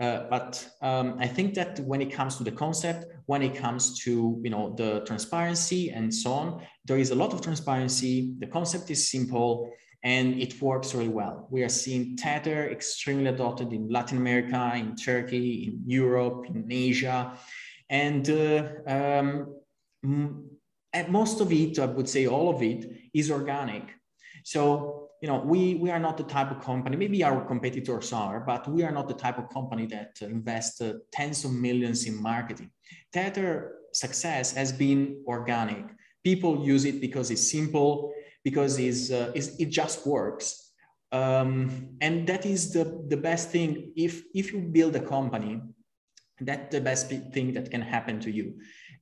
Uh, 0.00 0.24
but 0.30 0.68
um, 0.82 1.16
I 1.18 1.26
think 1.26 1.54
that 1.54 1.80
when 1.80 2.00
it 2.00 2.12
comes 2.12 2.36
to 2.36 2.44
the 2.44 2.52
concept, 2.52 3.06
when 3.26 3.42
it 3.42 3.54
comes 3.54 3.98
to 4.04 4.40
you 4.42 4.50
know 4.50 4.74
the 4.76 5.00
transparency 5.00 5.90
and 5.90 6.14
so 6.14 6.32
on, 6.32 6.62
there 6.84 6.98
is 6.98 7.10
a 7.10 7.14
lot 7.14 7.32
of 7.32 7.40
transparency. 7.40 8.34
The 8.38 8.46
concept 8.46 8.90
is 8.90 9.10
simple 9.10 9.70
and 10.04 10.40
it 10.40 10.60
works 10.62 10.94
really 10.94 11.08
well. 11.08 11.48
We 11.50 11.64
are 11.64 11.68
seeing 11.68 12.16
Tether 12.16 12.70
extremely 12.70 13.26
adopted 13.26 13.72
in 13.72 13.88
Latin 13.88 14.18
America, 14.18 14.72
in 14.76 14.94
Turkey, 14.94 15.64
in 15.64 15.82
Europe, 15.86 16.46
in 16.46 16.66
Asia, 16.70 17.36
and 17.90 18.28
uh, 18.30 18.68
um, 18.86 19.54
and 20.92 21.08
most 21.08 21.40
of 21.40 21.52
it, 21.52 21.78
I 21.78 21.86
would 21.86 22.08
say 22.08 22.26
all 22.26 22.48
of 22.54 22.62
it, 22.62 22.90
is 23.12 23.30
organic. 23.30 23.84
So 24.44 25.07
you 25.20 25.28
know, 25.28 25.38
we, 25.38 25.74
we 25.74 25.90
are 25.90 25.98
not 25.98 26.16
the 26.16 26.22
type 26.22 26.50
of 26.50 26.60
company, 26.60 26.96
maybe 26.96 27.24
our 27.24 27.44
competitors 27.44 28.12
are, 28.12 28.40
but 28.40 28.68
we 28.68 28.84
are 28.84 28.92
not 28.92 29.08
the 29.08 29.14
type 29.14 29.38
of 29.38 29.48
company 29.50 29.86
that 29.86 30.16
invest 30.20 30.80
uh, 30.80 30.94
tens 31.12 31.44
of 31.44 31.52
millions 31.52 32.06
in 32.06 32.20
marketing. 32.22 32.70
Tether 33.12 33.74
success 33.92 34.52
has 34.52 34.70
been 34.72 35.22
organic. 35.26 35.84
People 36.22 36.64
use 36.64 36.84
it 36.84 37.00
because 37.00 37.30
it's 37.30 37.50
simple, 37.50 38.12
because 38.44 38.78
it's, 38.78 39.10
uh, 39.10 39.32
it's 39.34 39.56
it 39.58 39.70
just 39.70 40.06
works. 40.06 40.72
Um, 41.10 41.96
and 42.00 42.26
that 42.28 42.44
is 42.46 42.72
the, 42.72 43.04
the 43.08 43.16
best 43.16 43.50
thing. 43.50 43.92
If, 43.96 44.22
if 44.34 44.52
you 44.52 44.60
build 44.60 44.94
a 44.94 45.00
company, 45.00 45.60
that's 46.40 46.70
the 46.70 46.80
best 46.80 47.08
thing 47.08 47.52
that 47.54 47.70
can 47.70 47.80
happen 47.80 48.20
to 48.20 48.30
you. 48.30 48.54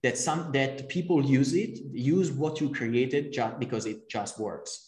That 0.02 0.16
some 0.16 0.52
that 0.52 0.88
people 0.88 1.24
use 1.24 1.52
it, 1.52 1.78
use 1.92 2.30
what 2.30 2.60
you 2.60 2.72
created 2.72 3.32
just 3.32 3.58
because 3.58 3.86
it 3.86 4.08
just 4.08 4.38
works. 4.38 4.85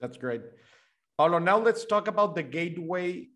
That's 0.00 0.16
great. 0.16 0.42
Paolo, 1.18 1.38
now 1.38 1.58
let's 1.58 1.84
talk 1.84 2.08
about 2.08 2.34
the 2.34 2.42
gateway 2.42 3.28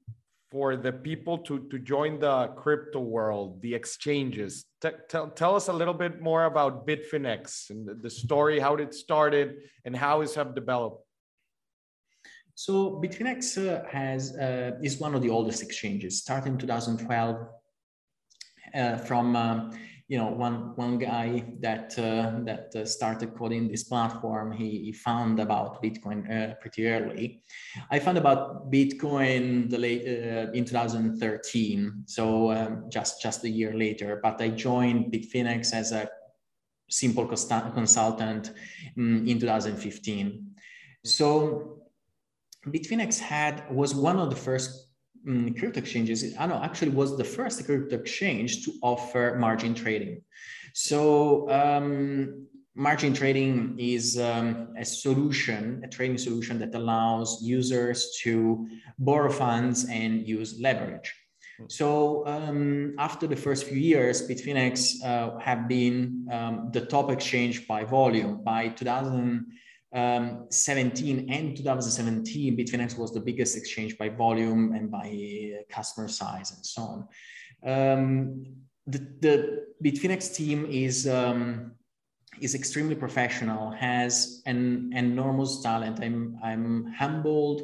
for 0.50 0.76
the 0.76 0.92
people 0.92 1.36
to, 1.38 1.68
to 1.68 1.78
join 1.78 2.18
the 2.20 2.46
crypto 2.56 3.00
world, 3.00 3.60
the 3.60 3.74
exchanges. 3.74 4.64
T- 4.80 4.90
tell, 5.08 5.28
tell 5.30 5.56
us 5.56 5.68
a 5.68 5.72
little 5.72 5.92
bit 5.92 6.22
more 6.22 6.44
about 6.44 6.86
Bitfinex 6.86 7.70
and 7.70 7.86
the, 7.86 7.94
the 7.94 8.08
story, 8.08 8.60
how 8.60 8.74
it 8.76 8.94
started, 8.94 9.56
and 9.84 9.96
how 9.96 10.20
it's 10.20 10.34
have 10.36 10.54
developed. 10.54 11.04
So 12.54 13.02
Bitfinex 13.04 13.58
uh, 13.58 13.84
has 13.90 14.36
uh, 14.36 14.78
is 14.80 15.00
one 15.00 15.14
of 15.14 15.22
the 15.22 15.30
oldest 15.30 15.60
exchanges, 15.62 16.20
started 16.20 16.52
in 16.52 16.58
2012 16.58 17.48
uh, 18.74 18.96
from 18.98 19.34
um, 19.34 19.72
you 20.14 20.20
know 20.20 20.30
one 20.30 20.76
one 20.76 20.96
guy 20.96 21.42
that 21.58 21.98
uh, 21.98 22.38
that 22.44 22.72
uh, 22.76 22.86
started 22.86 23.34
coding 23.34 23.66
this 23.66 23.82
platform 23.82 24.52
he, 24.52 24.68
he 24.84 24.92
found 24.92 25.40
about 25.40 25.82
bitcoin 25.82 26.20
uh, 26.30 26.54
pretty 26.60 26.86
early. 26.86 27.42
I 27.90 27.98
found 27.98 28.16
about 28.18 28.70
bitcoin 28.70 29.68
the 29.68 29.78
late 29.78 30.04
uh, 30.06 30.52
in 30.52 30.64
2013 30.64 32.04
so 32.06 32.52
um, 32.52 32.84
just 32.88 33.20
just 33.20 33.42
a 33.42 33.48
year 33.48 33.74
later. 33.74 34.20
But 34.22 34.40
i 34.40 34.50
joined 34.50 35.12
bitfinex 35.12 35.74
as 35.74 35.90
a 35.90 36.08
simple 36.88 37.26
consultant 37.26 38.52
um, 38.96 39.26
in 39.26 39.40
2015 39.40 40.46
so 41.04 41.80
bitfinex 42.68 43.18
had 43.18 43.64
was 43.68 43.96
one 43.96 44.20
of 44.20 44.30
the 44.30 44.36
first 44.36 44.83
um, 45.26 45.54
crypto 45.54 45.80
exchanges, 45.80 46.34
I 46.38 46.46
know 46.46 46.60
actually 46.62 46.90
was 46.90 47.16
the 47.16 47.24
first 47.24 47.64
crypto 47.64 47.96
exchange 47.96 48.64
to 48.64 48.72
offer 48.82 49.36
margin 49.38 49.74
trading. 49.74 50.22
So 50.74 51.50
um, 51.50 52.46
margin 52.74 53.14
trading 53.14 53.76
is 53.78 54.18
um, 54.18 54.74
a 54.78 54.84
solution, 54.84 55.82
a 55.84 55.88
trading 55.88 56.18
solution 56.18 56.58
that 56.58 56.74
allows 56.74 57.42
users 57.42 58.16
to 58.22 58.68
borrow 58.98 59.30
funds 59.30 59.86
and 59.88 60.26
use 60.26 60.60
leverage. 60.60 61.14
So 61.68 62.26
um, 62.26 62.94
after 62.98 63.26
the 63.26 63.36
first 63.36 63.64
few 63.66 63.78
years, 63.78 64.28
Bitfinex 64.28 65.04
uh, 65.04 65.38
have 65.38 65.68
been 65.68 66.26
um, 66.30 66.70
the 66.72 66.80
top 66.86 67.10
exchange 67.10 67.68
by 67.68 67.84
volume. 67.84 68.42
By 68.42 68.68
2000, 68.68 69.46
um, 69.94 70.46
17 70.50 71.30
and 71.30 71.56
2017, 71.56 72.56
Bitfinex 72.56 72.98
was 72.98 73.12
the 73.12 73.20
biggest 73.20 73.56
exchange 73.56 73.96
by 73.96 74.08
volume 74.08 74.72
and 74.74 74.90
by 74.90 75.60
customer 75.70 76.08
size 76.08 76.50
and 76.52 76.66
so 76.66 76.82
on. 76.82 77.08
Um, 77.64 78.44
the, 78.86 78.98
the 79.20 79.64
Bitfinex 79.82 80.34
team 80.34 80.66
is 80.68 81.08
um, 81.08 81.72
is 82.40 82.54
extremely 82.54 82.96
professional, 82.96 83.70
has 83.70 84.42
an 84.46 84.92
enormous 84.94 85.62
talent. 85.62 86.00
I'm 86.02 86.38
I'm 86.42 86.92
humbled 86.92 87.62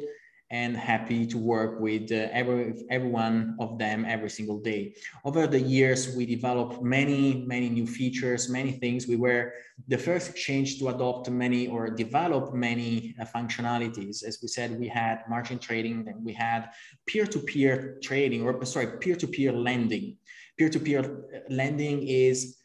and 0.51 0.75
happy 0.75 1.25
to 1.25 1.37
work 1.37 1.79
with 1.79 2.11
uh, 2.11 2.27
every, 2.31 2.73
every 2.89 3.09
one 3.09 3.55
of 3.59 3.79
them 3.79 4.05
every 4.05 4.29
single 4.29 4.59
day. 4.59 4.93
Over 5.23 5.47
the 5.47 5.59
years, 5.59 6.15
we 6.15 6.25
developed 6.25 6.83
many, 6.83 7.45
many 7.47 7.69
new 7.69 7.87
features, 7.87 8.49
many 8.49 8.73
things. 8.73 9.07
We 9.07 9.15
were 9.15 9.53
the 9.87 9.97
first 9.97 10.29
exchange 10.29 10.77
to 10.79 10.89
adopt 10.89 11.29
many 11.29 11.67
or 11.67 11.89
develop 11.89 12.53
many 12.53 13.15
uh, 13.19 13.25
functionalities. 13.25 14.23
As 14.23 14.39
we 14.41 14.49
said, 14.49 14.77
we 14.77 14.89
had 14.89 15.23
margin 15.29 15.57
trading, 15.57 16.03
then 16.03 16.21
we 16.23 16.33
had 16.33 16.69
peer-to-peer 17.07 17.99
trading, 18.03 18.43
or 18.43 18.63
sorry, 18.65 18.97
peer-to-peer 18.99 19.53
lending. 19.53 20.17
Peer-to-peer 20.57 21.45
lending 21.49 22.05
is 22.07 22.57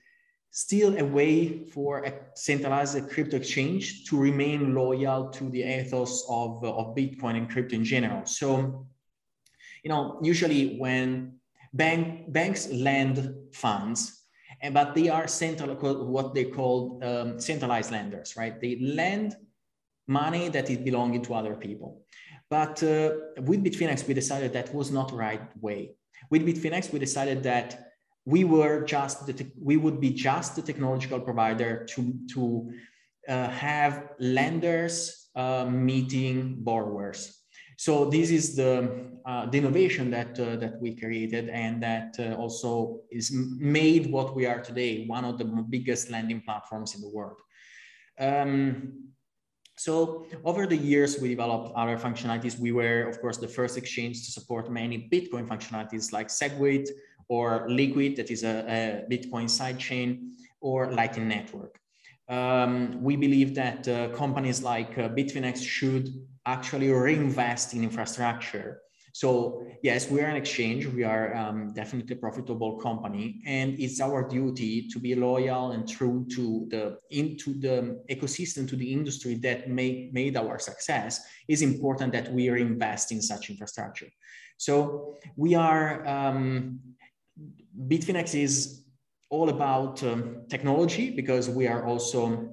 still 0.56 0.96
a 0.96 1.04
way 1.04 1.66
for 1.66 1.98
a 2.04 2.12
centralized 2.34 3.10
crypto 3.10 3.36
exchange 3.36 4.06
to 4.06 4.16
remain 4.18 4.74
loyal 4.74 5.28
to 5.28 5.50
the 5.50 5.62
ethos 5.62 6.24
of, 6.30 6.64
of 6.64 6.96
Bitcoin 6.96 7.36
and 7.36 7.50
crypto 7.50 7.76
in 7.76 7.84
general. 7.84 8.24
So, 8.24 8.86
you 9.84 9.90
know, 9.90 10.18
usually 10.22 10.78
when 10.78 11.34
bank, 11.74 12.32
banks 12.32 12.70
lend 12.70 13.34
funds, 13.52 14.22
and, 14.62 14.72
but 14.72 14.94
they 14.94 15.10
are 15.10 15.28
central, 15.28 15.74
what 16.06 16.32
they 16.32 16.46
call 16.46 17.00
um, 17.04 17.38
centralized 17.38 17.90
lenders, 17.90 18.34
right? 18.34 18.58
They 18.58 18.78
lend 18.80 19.36
money 20.06 20.48
that 20.48 20.70
is 20.70 20.78
belonging 20.78 21.20
to 21.24 21.34
other 21.34 21.54
people. 21.54 22.00
But 22.48 22.82
uh, 22.82 23.10
with 23.42 23.62
Bitfinex, 23.62 24.08
we 24.08 24.14
decided 24.14 24.54
that 24.54 24.74
was 24.74 24.90
not 24.90 25.12
right 25.12 25.42
way. 25.60 25.96
With 26.30 26.46
Bitfinex, 26.46 26.94
we 26.94 26.98
decided 26.98 27.42
that 27.42 27.85
we 28.26 28.42
were 28.44 28.84
just 28.84 29.24
the 29.26 29.46
we 29.58 29.76
would 29.76 30.00
be 30.00 30.10
just 30.10 30.56
the 30.56 30.62
technological 30.62 31.20
provider 31.20 31.86
to 31.86 32.12
to 32.34 32.72
uh, 33.28 33.48
have 33.48 34.10
lenders 34.18 35.28
uh, 35.36 35.64
meeting 35.64 36.56
borrowers. 36.58 37.44
So 37.78 38.06
this 38.06 38.30
is 38.30 38.56
the 38.56 39.06
uh, 39.24 39.46
the 39.46 39.58
innovation 39.58 40.10
that 40.10 40.38
uh, 40.40 40.56
that 40.56 40.80
we 40.80 40.96
created 40.96 41.48
and 41.48 41.82
that 41.82 42.16
uh, 42.18 42.34
also 42.34 43.00
is 43.10 43.30
made 43.32 44.10
what 44.10 44.34
we 44.34 44.44
are 44.46 44.60
today, 44.60 45.06
one 45.06 45.24
of 45.24 45.38
the 45.38 45.44
biggest 45.44 46.10
lending 46.10 46.40
platforms 46.40 46.94
in 46.94 47.00
the 47.00 47.10
world. 47.10 47.40
Um, 48.18 49.12
so 49.78 50.26
over 50.42 50.66
the 50.66 50.76
years, 50.76 51.20
we 51.20 51.28
developed 51.28 51.74
other 51.76 51.98
functionalities. 51.98 52.58
We 52.58 52.72
were, 52.72 53.02
of 53.02 53.20
course, 53.20 53.36
the 53.36 53.48
first 53.48 53.76
exchange 53.76 54.24
to 54.24 54.32
support 54.32 54.72
many 54.72 55.06
Bitcoin 55.12 55.46
functionalities 55.46 56.12
like 56.12 56.28
SegWit, 56.28 56.88
or 57.28 57.66
Liquid, 57.68 58.16
that 58.16 58.30
is 58.30 58.44
a, 58.44 59.04
a 59.08 59.12
Bitcoin 59.12 59.46
sidechain, 59.46 60.30
or 60.60 60.92
Lightning 60.92 61.28
Network. 61.28 61.78
Um, 62.28 63.02
we 63.02 63.16
believe 63.16 63.54
that 63.54 63.86
uh, 63.86 64.08
companies 64.08 64.62
like 64.62 64.98
uh, 64.98 65.08
Bitfinex 65.08 65.64
should 65.64 66.08
actually 66.44 66.90
reinvest 66.90 67.74
in 67.74 67.84
infrastructure. 67.84 68.80
So 69.12 69.64
yes, 69.82 70.10
we 70.10 70.20
are 70.20 70.26
an 70.26 70.36
exchange. 70.36 70.84
We 70.86 71.02
are 71.02 71.34
um, 71.34 71.72
definitely 71.72 72.16
a 72.16 72.18
profitable 72.18 72.76
company, 72.76 73.40
and 73.46 73.78
it's 73.80 73.98
our 74.00 74.28
duty 74.28 74.88
to 74.88 74.98
be 74.98 75.14
loyal 75.14 75.70
and 75.70 75.88
true 75.88 76.26
to 76.34 76.66
the 76.68 76.98
into 77.10 77.54
the 77.58 78.04
ecosystem, 78.10 78.68
to 78.68 78.76
the 78.76 78.92
industry 78.92 79.36
that 79.36 79.70
made 79.70 80.12
made 80.12 80.36
our 80.36 80.58
success. 80.58 81.24
It's 81.48 81.62
important 81.62 82.12
that 82.12 82.30
we 82.30 82.50
reinvest 82.50 83.10
in 83.10 83.22
such 83.22 83.48
infrastructure. 83.48 84.08
So 84.58 85.14
we 85.36 85.54
are 85.54 86.06
um, 86.06 86.80
Bitfinex 87.88 88.34
is 88.34 88.82
all 89.30 89.48
about 89.48 90.02
um, 90.02 90.42
technology 90.48 91.10
because 91.10 91.50
we 91.50 91.66
are 91.66 91.84
also 91.84 92.52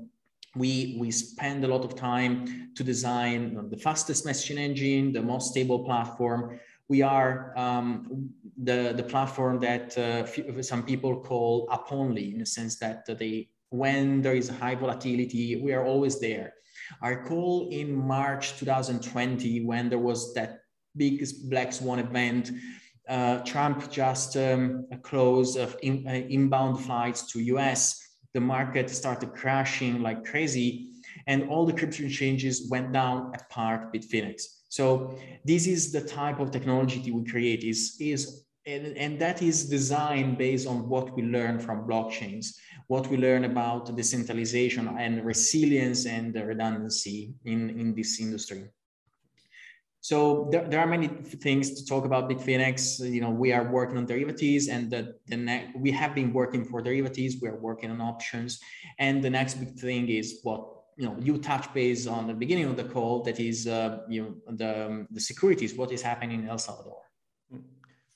we 0.56 0.98
we 1.00 1.10
spend 1.12 1.64
a 1.64 1.68
lot 1.68 1.84
of 1.84 1.96
time 1.96 2.72
to 2.76 2.84
design 2.84 3.70
the 3.70 3.78
fastest 3.78 4.26
messaging 4.26 4.58
engine, 4.58 5.12
the 5.12 5.22
most 5.22 5.52
stable 5.52 5.84
platform. 5.84 6.60
We 6.90 7.02
are 7.02 7.58
um, 7.58 8.30
the 8.62 8.94
the 8.96 9.04
platform 9.04 9.60
that 9.62 9.98
uh, 9.98 10.62
some 10.62 10.84
people 10.84 11.22
call 11.22 11.68
up 11.72 11.88
only 11.92 12.32
in 12.32 12.40
the 12.40 12.46
sense 12.46 12.78
that 12.80 13.06
they 13.06 13.50
when 13.70 14.22
there 14.22 14.36
is 14.36 14.50
a 14.50 14.54
high 14.54 14.76
volatility, 14.76 15.56
we 15.56 15.74
are 15.74 15.84
always 15.84 16.20
there. 16.20 16.54
Our 17.02 17.26
call 17.26 17.70
in 17.72 17.96
March 17.96 18.60
2020, 18.60 19.66
when 19.66 19.90
there 19.90 19.98
was 19.98 20.34
that 20.36 20.60
big 20.96 21.26
black 21.50 21.74
swan 21.74 21.98
event 21.98 22.52
uh, 23.10 23.40
Trump 23.40 23.92
just 23.92 24.38
um, 24.38 24.88
closed 25.02 25.58
in, 25.82 26.06
uh, 26.08 26.12
inbound 26.12 26.80
flights 26.86 27.32
to 27.32 27.40
US. 27.56 28.00
The 28.34 28.40
market 28.40 28.90
started 28.90 29.34
crashing 29.34 30.02
like 30.02 30.26
crazy, 30.26 30.90
and 31.28 31.50
all 31.50 31.66
the 31.66 31.74
crypto 31.74 32.04
exchanges 32.04 32.68
went 32.70 32.92
down 32.94 33.32
apart 33.36 33.94
Bitfinex. 33.94 34.44
So 34.70 35.18
this 35.46 35.68
is 35.68 35.92
the 35.92 36.02
type 36.02 36.40
of 36.40 36.50
technology 36.52 37.00
that 37.00 37.14
we 37.14 37.24
create. 37.30 37.64
Is 37.64 37.98
is 38.00 38.44
and, 38.66 38.98
and 38.98 39.20
that 39.20 39.42
is 39.42 39.70
designed 39.70 40.38
based 40.38 40.68
on 40.68 40.88
what 40.88 41.14
we 41.16 41.24
learn 41.24 41.60
from 41.60 41.86
blockchains, 41.88 42.56
what 42.88 43.08
we 43.08 43.18
learn 43.18 43.44
about 43.44 43.94
decentralization 43.96 44.88
and 44.98 45.26
resilience 45.26 46.06
and 46.06 46.34
redundancy 46.34 47.34
in, 47.44 47.70
in 47.72 47.94
this 47.94 48.22
industry. 48.22 48.70
So 50.04 50.50
there, 50.52 50.68
there 50.68 50.82
are 50.82 50.86
many 50.86 51.08
things 51.08 51.76
to 51.76 51.86
talk 51.86 52.04
about 52.04 52.30
Bitfinex. 52.30 53.00
You 53.10 53.22
know, 53.22 53.30
we 53.30 53.54
are 53.54 53.64
working 53.72 53.98
on 53.98 54.06
derivatives 54.06 54.68
and 54.68 54.92
the, 54.92 55.16
the 55.28 55.38
next, 55.38 55.78
we 55.78 55.92
have 55.92 56.14
been 56.14 56.34
working 56.34 56.66
for 56.66 56.82
derivatives. 56.82 57.38
We 57.42 57.48
are 57.48 57.56
working 57.56 57.90
on 57.90 58.02
options. 58.02 58.60
And 59.00 59.24
the 59.24 59.30
next 59.30 59.54
big 59.54 59.80
thing 59.80 60.10
is 60.10 60.42
what, 60.44 60.68
you 60.98 61.06
know, 61.06 61.16
you 61.22 61.38
touch 61.38 61.74
base 61.74 62.06
on 62.06 62.28
the 62.28 62.34
beginning 62.34 62.66
of 62.66 62.76
the 62.76 62.84
call. 62.84 63.24
That 63.24 63.40
is, 63.40 63.66
uh, 63.66 64.00
you 64.10 64.22
know, 64.24 64.56
the, 64.58 64.88
um, 64.88 65.08
the 65.10 65.22
securities, 65.22 65.74
what 65.74 65.90
is 65.94 66.02
happening 66.02 66.42
in 66.42 66.50
El 66.50 66.58
Salvador. 66.58 67.00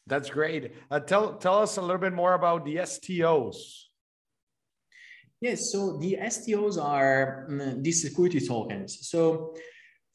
That's 0.08 0.30
great. 0.30 0.74
Uh, 0.92 1.00
tell, 1.00 1.36
tell 1.36 1.60
us 1.60 1.78
a 1.78 1.82
little 1.82 2.00
bit 2.00 2.12
more 2.12 2.34
about 2.34 2.66
the 2.66 2.76
STOs. 2.76 3.56
Yes, 5.40 5.72
so 5.72 5.98
the 6.00 6.18
STOs 6.22 6.84
are 6.84 7.46
um, 7.48 7.82
these 7.82 8.02
security 8.02 8.46
tokens. 8.46 9.08
So 9.08 9.56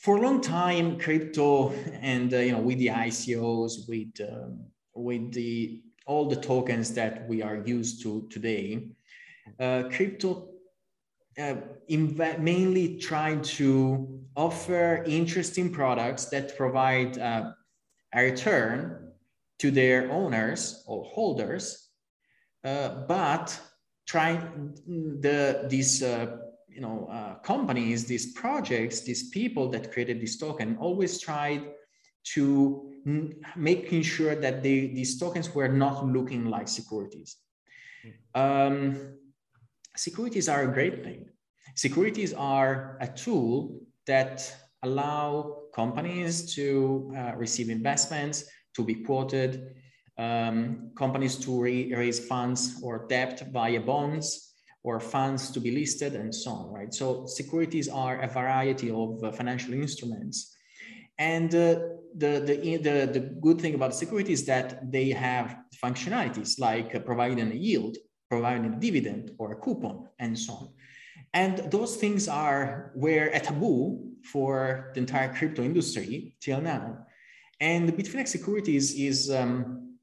for 0.02 0.16
a 0.16 0.20
long 0.20 0.40
time, 0.40 0.98
crypto 0.98 1.70
and 2.00 2.34
uh, 2.34 2.38
you 2.38 2.52
know 2.52 2.60
with 2.60 2.78
the 2.78 2.88
ICOs, 2.88 3.88
with 3.88 4.20
um, 4.28 4.66
with 4.94 5.32
the 5.32 5.80
all 6.06 6.28
the 6.28 6.36
tokens 6.36 6.92
that 6.94 7.28
we 7.28 7.40
are 7.40 7.62
used 7.64 8.02
to 8.02 8.26
today, 8.28 8.88
uh, 9.60 9.84
crypto 9.92 10.48
uh, 11.38 11.54
inv- 11.88 12.40
mainly 12.40 12.98
trying 12.98 13.40
to 13.42 14.20
offer 14.34 15.04
interesting 15.06 15.70
products 15.70 16.24
that 16.26 16.56
provide 16.56 17.16
uh, 17.18 17.52
a 18.12 18.24
return 18.24 19.12
to 19.60 19.70
their 19.70 20.10
owners 20.10 20.82
or 20.88 21.04
holders, 21.04 21.90
uh, 22.64 23.06
but 23.06 23.56
trying 24.08 24.74
the 25.20 25.64
these 25.68 26.02
uh, 26.02 26.38
you 26.74 26.80
know, 26.80 27.08
uh, 27.10 27.34
companies, 27.40 28.04
these 28.04 28.32
projects, 28.32 29.00
these 29.00 29.30
people 29.30 29.68
that 29.70 29.92
created 29.92 30.20
this 30.20 30.36
token 30.38 30.76
always 30.78 31.20
tried 31.20 31.62
to 32.34 32.88
making 33.56 34.02
sure 34.02 34.34
that 34.36 34.62
they, 34.62 34.86
these 34.88 35.18
tokens 35.18 35.54
were 35.54 35.68
not 35.68 36.06
looking 36.06 36.46
like 36.46 36.68
securities. 36.68 37.36
Um, 38.34 39.18
securities 39.96 40.48
are 40.48 40.62
a 40.62 40.72
great 40.72 41.02
thing. 41.02 41.28
Securities 41.74 42.32
are 42.32 42.98
a 43.00 43.08
tool 43.08 43.80
that 44.06 44.54
allow 44.82 45.62
companies 45.74 46.54
to 46.54 47.12
uh, 47.16 47.32
receive 47.36 47.70
investments, 47.70 48.44
to 48.74 48.84
be 48.84 48.94
quoted, 48.94 49.74
um, 50.18 50.90
companies 50.96 51.36
to 51.36 51.60
re- 51.60 51.94
raise 51.94 52.26
funds 52.26 52.80
or 52.82 53.06
debt 53.08 53.48
via 53.52 53.80
bonds, 53.80 54.51
or 54.84 54.98
funds 54.98 55.50
to 55.50 55.60
be 55.60 55.70
listed 55.70 56.14
and 56.14 56.34
so 56.34 56.50
on, 56.50 56.72
right? 56.72 56.92
So 56.92 57.26
securities 57.26 57.88
are 57.88 58.20
a 58.20 58.28
variety 58.28 58.90
of 58.90 59.22
uh, 59.22 59.30
financial 59.30 59.74
instruments. 59.74 60.56
And 61.18 61.54
uh, 61.54 61.78
the, 62.16 62.42
the, 62.44 62.76
the, 62.78 63.10
the 63.12 63.20
good 63.40 63.60
thing 63.60 63.74
about 63.74 63.94
security 63.94 64.32
is 64.32 64.44
that 64.46 64.90
they 64.90 65.10
have 65.10 65.56
functionalities 65.82 66.58
like 66.58 66.94
uh, 66.94 66.98
providing 66.98 67.52
a 67.52 67.54
yield, 67.54 67.96
providing 68.28 68.72
a 68.72 68.80
dividend 68.80 69.30
or 69.38 69.52
a 69.52 69.56
coupon 69.56 70.08
and 70.18 70.38
so 70.38 70.52
on. 70.54 70.68
And 71.34 71.58
those 71.70 71.96
things 71.96 72.28
are 72.28 72.92
were 72.94 73.30
a 73.32 73.40
taboo 73.40 74.12
for 74.24 74.90
the 74.94 75.00
entire 75.00 75.32
crypto 75.32 75.62
industry 75.62 76.34
till 76.40 76.60
now. 76.60 77.06
And 77.60 77.90
Bitfinex 77.92 78.28
Securities 78.28 78.94
is 78.94 79.30
um, 79.30 79.96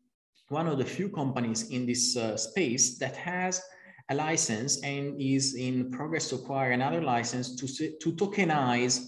one 0.48 0.68
of 0.68 0.78
the 0.78 0.86
few 0.86 1.10
companies 1.10 1.70
in 1.70 1.86
this 1.86 2.18
uh, 2.18 2.36
space 2.38 2.98
that 2.98 3.16
has 3.16 3.62
a 4.10 4.16
license 4.16 4.82
and 4.84 5.20
is 5.22 5.56
in 5.56 5.92
progress 5.92 6.30
to 6.30 6.36
acquire 6.36 6.72
another 6.72 7.02
license 7.02 7.56
to, 7.56 7.68
to 8.00 8.12
tokenize 8.14 9.06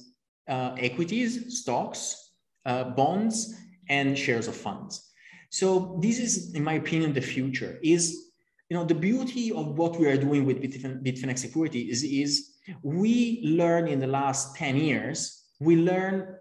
uh, 0.48 0.76
equities, 0.78 1.60
stocks, 1.60 2.34
uh, 2.66 2.84
bonds, 2.84 3.56
and 3.90 4.18
shares 4.18 4.48
of 4.48 4.56
funds. 4.56 5.12
So 5.50 6.00
this 6.02 6.20
is, 6.20 6.54
in 6.54 6.64
my 6.64 6.74
opinion, 6.74 7.14
the 7.14 7.22
future. 7.22 7.80
Is 7.84 8.32
you 8.70 8.78
know 8.78 8.86
the 8.86 8.96
beauty 8.96 9.52
of 9.52 9.78
what 9.78 10.00
we 10.00 10.08
are 10.08 10.18
doing 10.18 10.46
with 10.46 10.62
Bitfinex 10.62 11.40
Security 11.40 11.90
is, 11.90 12.04
is 12.04 12.52
we 12.84 13.42
learn 13.44 13.88
in 13.88 14.00
the 14.00 14.08
last 14.08 14.56
10 14.56 14.78
years, 14.78 15.44
we 15.60 15.76
learn 15.76 16.38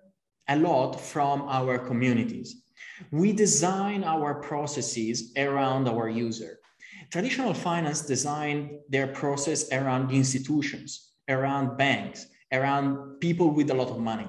a 0.48 0.56
lot 0.56 1.00
from 1.00 1.42
our 1.42 1.78
communities. 1.78 2.62
We 3.10 3.32
design 3.32 4.04
our 4.04 4.34
processes 4.34 5.32
around 5.36 5.88
our 5.88 6.08
user 6.08 6.59
traditional 7.10 7.54
finance 7.54 8.02
designed 8.02 8.70
their 8.88 9.08
process 9.08 9.70
around 9.72 10.10
institutions, 10.10 11.12
around 11.28 11.76
banks, 11.76 12.26
around 12.52 13.20
people 13.20 13.50
with 13.50 13.70
a 13.70 13.74
lot 13.74 13.88
of 13.88 13.98
money. 13.98 14.26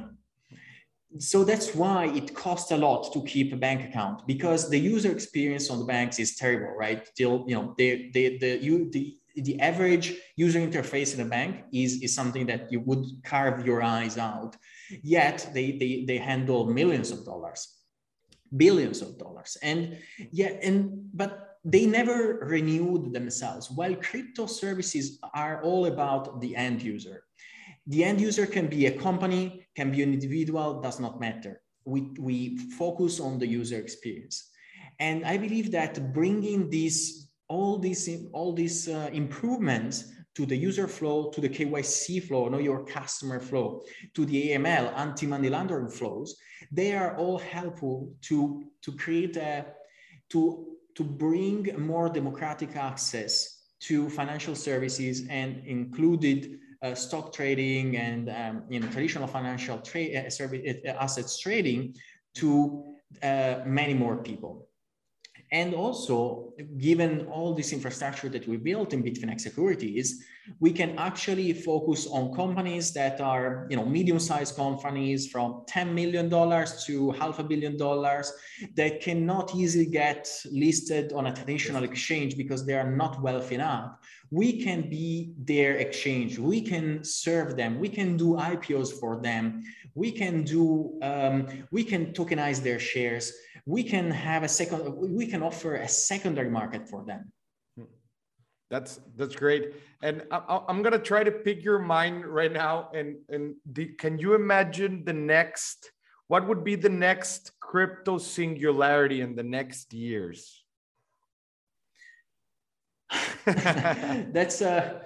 So 1.19 1.43
that's 1.43 1.75
why 1.75 2.05
it 2.05 2.33
costs 2.33 2.71
a 2.71 2.77
lot 2.77 3.11
to 3.13 3.21
keep 3.23 3.51
a 3.51 3.57
bank 3.57 3.83
account 3.89 4.25
because 4.27 4.69
the 4.69 4.79
user 4.79 5.11
experience 5.11 5.69
on 5.69 5.79
the 5.79 5.85
banks 5.85 6.19
is 6.19 6.35
terrible, 6.37 6.73
right? 6.77 7.07
Till 7.17 7.43
you 7.47 7.55
know, 7.55 7.75
the 7.77 8.09
the 8.13 8.37
the 8.37 8.57
you 8.63 8.89
the 8.91 9.17
the 9.35 9.59
average 9.59 10.13
user 10.35 10.59
interface 10.59 11.13
in 11.13 11.21
a 11.21 11.25
bank 11.25 11.63
is, 11.71 12.01
is 12.01 12.13
something 12.13 12.45
that 12.47 12.71
you 12.71 12.79
would 12.81 13.05
carve 13.23 13.65
your 13.65 13.81
eyes 13.81 14.17
out. 14.17 14.55
Yet 15.03 15.49
they, 15.53 15.77
they, 15.77 16.03
they 16.05 16.17
handle 16.17 16.65
millions 16.65 17.11
of 17.11 17.23
dollars, 17.25 17.77
billions 18.55 19.01
of 19.01 19.17
dollars. 19.17 19.57
And 19.61 19.97
yeah, 20.31 20.51
and 20.61 21.09
but 21.13 21.50
they 21.63 21.85
never 21.85 22.39
renewed 22.41 23.13
themselves. 23.13 23.69
While 23.69 23.95
crypto 23.95 24.45
services 24.45 25.19
are 25.33 25.61
all 25.63 25.85
about 25.85 26.41
the 26.41 26.55
end 26.55 26.81
user. 26.81 27.23
The 27.87 28.03
end 28.03 28.21
user 28.21 28.45
can 28.45 28.67
be 28.67 28.85
a 28.85 28.97
company, 28.97 29.67
can 29.75 29.91
be 29.91 30.01
an 30.03 30.13
individual, 30.13 30.81
does 30.81 30.99
not 30.99 31.19
matter. 31.19 31.61
We, 31.85 32.01
we 32.19 32.57
focus 32.77 33.19
on 33.19 33.39
the 33.39 33.47
user 33.47 33.77
experience. 33.77 34.49
And 34.99 35.25
I 35.25 35.37
believe 35.37 35.71
that 35.71 36.13
bringing 36.13 36.69
these 36.69 37.27
all 37.47 37.77
these 37.77 38.07
all 38.31 38.53
these 38.53 38.87
uh, 38.87 39.09
improvements 39.11 40.13
to 40.35 40.45
the 40.45 40.55
user 40.55 40.87
flow, 40.87 41.29
to 41.29 41.41
the 41.41 41.49
KYC 41.49 42.23
flow, 42.27 42.47
know 42.47 42.59
your 42.59 42.85
customer 42.85 43.39
flow, 43.39 43.83
to 44.13 44.25
the 44.25 44.51
AML, 44.51 44.93
anti-money 44.95 45.49
laundering 45.49 45.89
flows, 45.89 46.37
they 46.71 46.93
are 46.95 47.17
all 47.17 47.37
helpful 47.37 48.13
to, 48.21 48.63
to 48.81 48.91
create 48.93 49.35
a, 49.35 49.65
to, 50.29 50.65
to 50.95 51.03
bring 51.03 51.73
more 51.77 52.09
democratic 52.09 52.75
access 52.75 53.61
to 53.81 54.09
financial 54.09 54.55
services 54.55 55.27
and 55.29 55.65
included 55.65 56.59
uh, 56.83 56.95
stock 56.95 57.33
trading 57.33 57.97
and 57.97 58.29
um, 58.29 58.63
you 58.69 58.79
know 58.79 58.87
traditional 58.87 59.27
financial 59.27 59.77
trade 59.79 60.15
uh, 60.15 60.29
service, 60.29 60.61
uh, 60.85 60.89
assets 60.91 61.39
trading 61.39 61.93
to 62.35 62.83
uh, 63.23 63.59
many 63.65 63.93
more 63.93 64.17
people. 64.17 64.67
And 65.53 65.73
also, 65.73 66.53
given 66.77 67.27
all 67.27 67.53
this 67.53 67.73
infrastructure 67.73 68.29
that 68.29 68.47
we 68.47 68.55
built 68.55 68.93
in 68.93 69.03
Bitfinex 69.03 69.41
Securities, 69.41 70.23
we 70.61 70.71
can 70.71 70.97
actually 70.97 71.51
focus 71.51 72.07
on 72.07 72.33
companies 72.33 72.93
that 72.93 73.19
are, 73.19 73.67
you 73.69 73.75
know, 73.75 73.85
medium-sized 73.85 74.55
companies 74.55 75.27
from 75.27 75.65
$10 75.69 75.93
million 75.93 76.29
to 76.29 77.11
half 77.11 77.39
a 77.39 77.43
billion 77.43 77.75
dollars 77.75 78.31
that 78.75 79.01
cannot 79.01 79.53
easily 79.53 79.85
get 79.85 80.29
listed 80.51 81.11
on 81.11 81.27
a 81.27 81.33
traditional 81.33 81.83
exchange 81.83 82.37
because 82.37 82.65
they 82.65 82.73
are 82.73 82.89
not 82.89 83.21
wealthy 83.21 83.55
enough. 83.55 83.97
We 84.31 84.63
can 84.63 84.89
be 84.89 85.33
their 85.37 85.75
exchange. 85.75 86.39
We 86.39 86.61
can 86.61 87.03
serve 87.03 87.57
them. 87.57 87.77
We 87.77 87.89
can 87.89 88.15
do 88.15 88.35
IPOs 88.35 88.97
for 88.97 89.21
them. 89.21 89.63
We 89.95 90.11
can 90.13 90.43
do, 90.43 90.97
um, 91.01 91.47
we 91.71 91.83
can 91.83 92.13
tokenize 92.13 92.63
their 92.63 92.79
shares 92.79 93.33
we 93.65 93.83
can 93.83 94.11
have 94.11 94.43
a 94.43 94.47
second 94.47 94.95
we 94.95 95.27
can 95.27 95.43
offer 95.43 95.75
a 95.75 95.87
secondary 95.87 96.49
market 96.49 96.87
for 96.89 97.03
them. 97.03 97.31
Hmm. 97.77 97.83
That's 98.69 98.99
that's 99.15 99.35
great. 99.35 99.73
And 100.01 100.23
I, 100.31 100.61
am 100.67 100.81
going 100.81 100.93
to 100.93 100.99
try 100.99 101.23
to 101.23 101.31
pick 101.31 101.63
your 101.63 101.79
mind 101.79 102.25
right 102.25 102.51
now 102.51 102.89
and 102.93 103.17
and 103.29 103.55
the, 103.71 103.87
can 103.87 104.17
you 104.17 104.33
imagine 104.33 105.03
the 105.05 105.13
next 105.13 105.91
what 106.27 106.47
would 106.47 106.63
be 106.63 106.75
the 106.75 106.89
next 106.89 107.51
crypto 107.59 108.17
singularity 108.17 109.21
in 109.21 109.35
the 109.35 109.43
next 109.43 109.93
years? 109.93 110.63
That's 113.45 114.61
a 114.61 115.01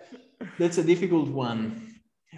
that's 0.60 0.78
a 0.78 0.84
difficult 0.84 1.30
one 1.30 1.85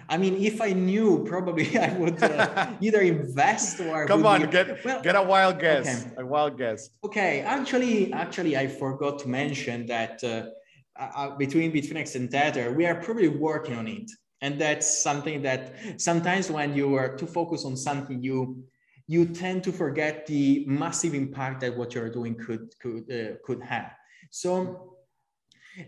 I 0.08 0.16
mean, 0.16 0.36
if 0.36 0.60
I 0.60 0.72
knew, 0.72 1.24
probably 1.24 1.78
I 1.88 1.92
would 1.94 2.22
uh, 2.22 2.72
either 2.80 3.00
invest 3.00 3.80
or. 3.80 4.06
Come 4.06 4.26
on, 4.26 4.42
be... 4.42 4.46
get 4.46 4.84
well, 4.84 5.02
get 5.02 5.16
a 5.16 5.22
wild 5.22 5.60
guess. 5.60 6.06
Okay. 6.06 6.14
A 6.18 6.26
wild 6.26 6.58
guess. 6.58 6.90
Okay, 7.04 7.40
actually, 7.40 8.12
actually, 8.12 8.56
I 8.56 8.66
forgot 8.66 9.18
to 9.20 9.28
mention 9.28 9.86
that 9.86 10.22
uh, 10.24 10.46
uh, 10.98 11.36
between 11.36 11.72
Bitfinex 11.72 12.16
and 12.16 12.30
Tether, 12.30 12.72
we 12.72 12.86
are 12.86 12.96
probably 12.96 13.28
working 13.28 13.76
on 13.76 13.86
it, 13.86 14.10
and 14.40 14.60
that's 14.60 15.02
something 15.02 15.42
that 15.42 15.74
sometimes 15.96 16.50
when 16.50 16.74
you 16.74 16.94
are 16.94 17.16
too 17.16 17.26
focused 17.26 17.66
on 17.66 17.76
something, 17.76 18.22
you 18.22 18.64
you 19.06 19.24
tend 19.24 19.64
to 19.64 19.72
forget 19.72 20.26
the 20.26 20.64
massive 20.66 21.14
impact 21.14 21.62
that 21.62 21.76
what 21.76 21.94
you're 21.94 22.10
doing 22.10 22.34
could 22.34 22.72
could 22.80 23.10
uh, 23.10 23.36
could 23.44 23.62
have. 23.62 23.92
So 24.30 24.96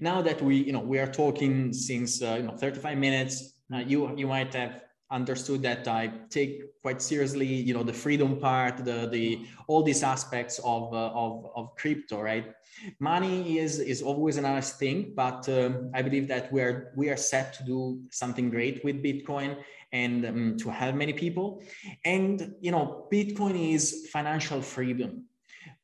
now 0.00 0.22
that 0.22 0.40
we 0.40 0.56
you 0.56 0.72
know 0.72 0.80
we 0.80 0.98
are 0.98 1.10
talking 1.10 1.72
since 1.72 2.22
uh, 2.22 2.36
you 2.38 2.44
know 2.44 2.56
35 2.56 2.98
minutes 2.98 3.59
uh, 3.72 3.78
you 3.78 4.16
you 4.16 4.26
might 4.26 4.54
have 4.54 4.82
understood 5.10 5.60
that 5.62 5.88
I 5.88 6.12
take 6.28 6.80
quite 6.82 7.02
seriously, 7.02 7.46
you 7.46 7.74
know, 7.74 7.82
the 7.82 7.92
freedom 7.92 8.38
part, 8.38 8.84
the 8.84 9.08
the 9.10 9.46
all 9.66 9.82
these 9.82 10.02
aspects 10.02 10.58
of 10.60 10.94
uh, 10.94 11.10
of 11.12 11.50
of 11.56 11.74
crypto, 11.76 12.20
right? 12.20 12.54
Money 12.98 13.58
is 13.58 13.78
is 13.78 14.02
always 14.02 14.36
a 14.36 14.42
nice 14.42 14.72
thing, 14.72 15.12
but 15.16 15.48
um, 15.48 15.90
I 15.94 16.02
believe 16.02 16.28
that 16.28 16.52
we 16.52 16.62
are 16.62 16.92
we 16.96 17.10
are 17.10 17.16
set 17.16 17.52
to 17.54 17.64
do 17.64 18.00
something 18.10 18.50
great 18.50 18.84
with 18.84 19.02
Bitcoin 19.02 19.56
and 19.92 20.24
um, 20.24 20.56
to 20.58 20.70
help 20.70 20.94
many 20.94 21.12
people. 21.12 21.62
And 22.04 22.54
you 22.60 22.70
know, 22.70 23.08
Bitcoin 23.12 23.74
is 23.74 24.08
financial 24.12 24.62
freedom, 24.62 25.24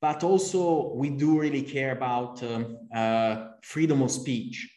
but 0.01 0.23
also 0.23 0.95
we 0.95 1.11
do 1.11 1.41
really 1.41 1.63
care 1.63 1.93
about 1.93 2.43
um, 2.45 2.79
uh, 2.95 3.49
freedom 3.63 4.03
of 4.03 4.11
speech 4.13 4.76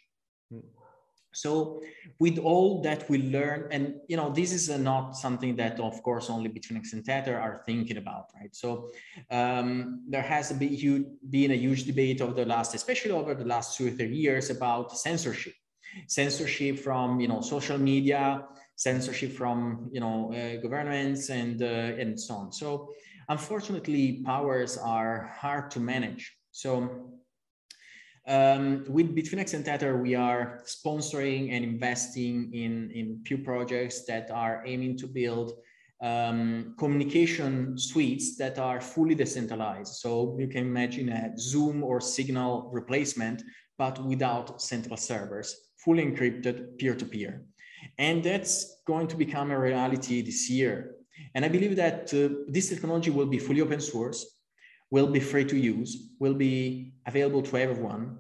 so 1.40 1.82
with 2.20 2.38
all 2.38 2.82
that 2.82 3.10
we 3.10 3.18
learn, 3.32 3.70
and 3.72 3.96
you 4.10 4.18
know, 4.18 4.30
this 4.30 4.52
is 4.52 4.68
not 4.70 5.16
something 5.16 5.56
that, 5.56 5.80
of 5.80 6.04
course, 6.04 6.30
only 6.30 6.50
Bitfinex 6.50 6.92
and 6.94 7.06
Tether 7.06 7.40
are 7.40 7.64
thinking 7.66 7.98
about, 7.98 8.26
right? 8.36 8.54
So 8.54 8.90
um, 9.32 10.04
there 10.08 10.22
has 10.22 10.52
been, 10.52 11.52
a 11.52 11.56
huge 11.66 11.86
debate 11.86 12.20
over 12.22 12.34
the 12.34 12.46
last, 12.46 12.76
especially 12.76 13.12
over 13.12 13.34
the 13.34 13.46
last 13.46 13.78
two 13.78 13.88
or 13.88 13.92
three 13.92 14.16
years, 14.16 14.50
about 14.50 14.98
censorship, 14.98 15.54
censorship 16.08 16.78
from 16.80 17.22
you 17.22 17.30
know 17.30 17.40
social 17.40 17.78
media, 17.78 18.44
censorship 18.76 19.32
from 19.32 19.90
you 19.94 20.02
know 20.02 20.34
uh, 20.34 20.62
governments, 20.62 21.30
and 21.30 21.62
uh, 21.62 22.02
and 22.02 22.20
so 22.20 22.34
on. 22.36 22.52
So 22.52 22.90
unfortunately, 23.30 24.24
powers 24.26 24.78
are 24.78 25.34
hard 25.40 25.72
to 25.72 25.80
manage. 25.80 26.36
So 26.52 27.19
um, 28.30 28.86
with 28.88 29.16
Bitfinex 29.16 29.56
and 29.56 29.66
Tether, 29.66 29.98
we 29.98 30.14
are 30.14 30.62
sponsoring 30.66 31.52
and 31.52 31.66
investing 31.66 32.54
in, 32.54 32.92
in 32.92 33.22
few 33.26 33.40
projects 33.40 34.06
that 34.06 34.30
are 34.30 34.64
aiming 34.68 34.98
to 34.98 35.08
build 35.08 35.54
um, 36.02 36.76
communication 36.78 37.78
suites 37.78 38.38
that 38.38 38.60
are 38.60 38.80
fully 38.80 39.16
decentralized. 39.16 39.96
So 39.96 40.38
you 40.40 40.48
can 40.48 40.68
imagine 40.68 41.10
a 41.10 41.38
Zoom 41.38 41.84
or 41.84 42.00
Signal 42.00 42.70
replacement, 42.72 43.42
but 43.78 44.02
without 44.06 44.62
central 44.62 44.96
servers, 44.96 45.72
fully 45.84 46.06
encrypted 46.06 46.78
peer-to-peer. 46.78 47.44
And 47.98 48.24
that's 48.24 48.82
going 48.86 49.08
to 49.08 49.18
become 49.18 49.50
a 49.52 49.60
reality 49.60 50.22
this 50.22 50.50
year. 50.50 50.96
And 51.34 51.44
I 51.44 51.48
believe 51.48 51.76
that 51.78 52.14
uh, 52.14 52.44
this 52.48 52.70
technology 52.70 53.10
will 53.10 53.26
be 53.26 53.40
fully 53.40 53.62
open 53.62 53.82
source 53.82 54.39
will 54.92 55.08
be 55.08 55.20
free 55.20 55.46
to 55.46 55.58
use, 55.58 56.14
will 56.20 56.34
be 56.34 56.94
available 57.06 57.42
to 57.44 57.58
everyone. 57.58 58.18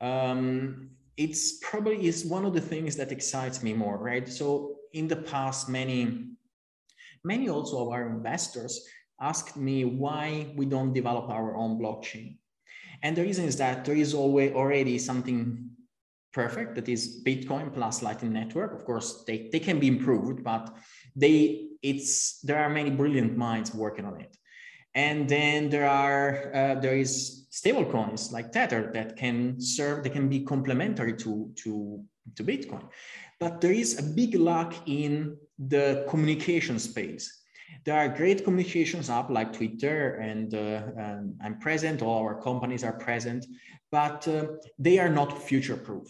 Um, 0.00 0.90
it's 1.16 1.58
probably 1.58 2.06
is 2.06 2.24
one 2.24 2.44
of 2.44 2.54
the 2.54 2.60
things 2.60 2.96
that 2.96 3.12
excites 3.12 3.62
me 3.62 3.72
more, 3.72 3.98
right? 3.98 4.28
So 4.28 4.76
in 4.92 5.08
the 5.08 5.16
past, 5.16 5.68
many, 5.68 6.30
many 7.24 7.48
also 7.48 7.82
of 7.82 7.88
our 7.88 8.06
investors 8.06 8.86
asked 9.20 9.56
me 9.56 9.84
why 9.84 10.52
we 10.56 10.66
don't 10.66 10.92
develop 10.92 11.28
our 11.28 11.56
own 11.56 11.78
blockchain. 11.78 12.38
And 13.02 13.16
the 13.16 13.22
reason 13.22 13.44
is 13.44 13.56
that 13.56 13.84
there 13.84 13.96
is 13.96 14.14
always 14.14 14.52
already 14.52 14.98
something 14.98 15.70
perfect 16.32 16.74
that 16.76 16.88
is 16.88 17.22
Bitcoin 17.24 17.72
plus 17.72 18.02
Lightning 18.02 18.32
Network. 18.32 18.74
Of 18.74 18.84
course, 18.84 19.24
they, 19.26 19.48
they 19.52 19.60
can 19.60 19.78
be 19.80 19.88
improved, 19.88 20.44
but 20.44 20.76
they 21.16 21.68
it's 21.82 22.40
there 22.40 22.58
are 22.58 22.68
many 22.68 22.90
brilliant 22.90 23.36
minds 23.36 23.74
working 23.74 24.04
on 24.04 24.20
it. 24.20 24.36
And 24.98 25.28
then 25.28 25.70
there 25.70 25.88
are 25.88 26.50
uh, 26.52 26.74
there 26.80 26.96
is 26.96 27.46
stable 27.50 27.84
coins 27.84 28.32
like 28.32 28.50
Tether 28.50 28.90
that 28.94 29.16
can 29.16 29.60
serve, 29.60 30.02
they 30.02 30.10
can 30.10 30.28
be 30.28 30.40
complementary 30.40 31.14
to, 31.18 31.52
to, 31.62 32.02
to 32.34 32.42
Bitcoin. 32.42 32.84
But 33.38 33.60
there 33.60 33.72
is 33.72 33.96
a 33.98 34.02
big 34.02 34.34
lack 34.34 34.72
in 34.86 35.36
the 35.56 36.04
communication 36.08 36.80
space. 36.80 37.24
There 37.84 37.96
are 37.96 38.08
great 38.08 38.42
communications 38.42 39.08
app 39.08 39.30
like 39.30 39.52
Twitter 39.52 40.16
and 40.16 40.52
uh, 40.52 40.82
um, 41.04 41.34
I'm 41.44 41.60
present, 41.60 42.02
all 42.02 42.18
our 42.18 42.42
companies 42.42 42.82
are 42.82 42.98
present, 42.98 43.46
but 43.92 44.26
uh, 44.26 44.46
they 44.80 44.98
are 44.98 45.08
not 45.20 45.40
future 45.40 45.76
proof. 45.76 46.08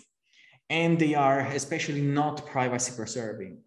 And 0.70 0.98
they 0.98 1.14
are 1.14 1.40
especially 1.40 2.00
not 2.00 2.46
privacy 2.46 2.92
preserving. 2.96 3.58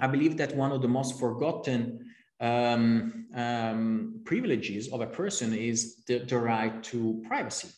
I 0.00 0.06
believe 0.06 0.36
that 0.36 0.54
one 0.54 0.70
of 0.70 0.80
the 0.80 0.88
most 0.98 1.18
forgotten 1.18 2.07
um, 2.40 3.26
um, 3.34 4.20
privileges 4.24 4.88
of 4.92 5.00
a 5.00 5.06
person 5.06 5.54
is 5.54 6.04
the, 6.06 6.18
the 6.20 6.38
right 6.38 6.82
to 6.84 7.22
privacy. 7.26 7.68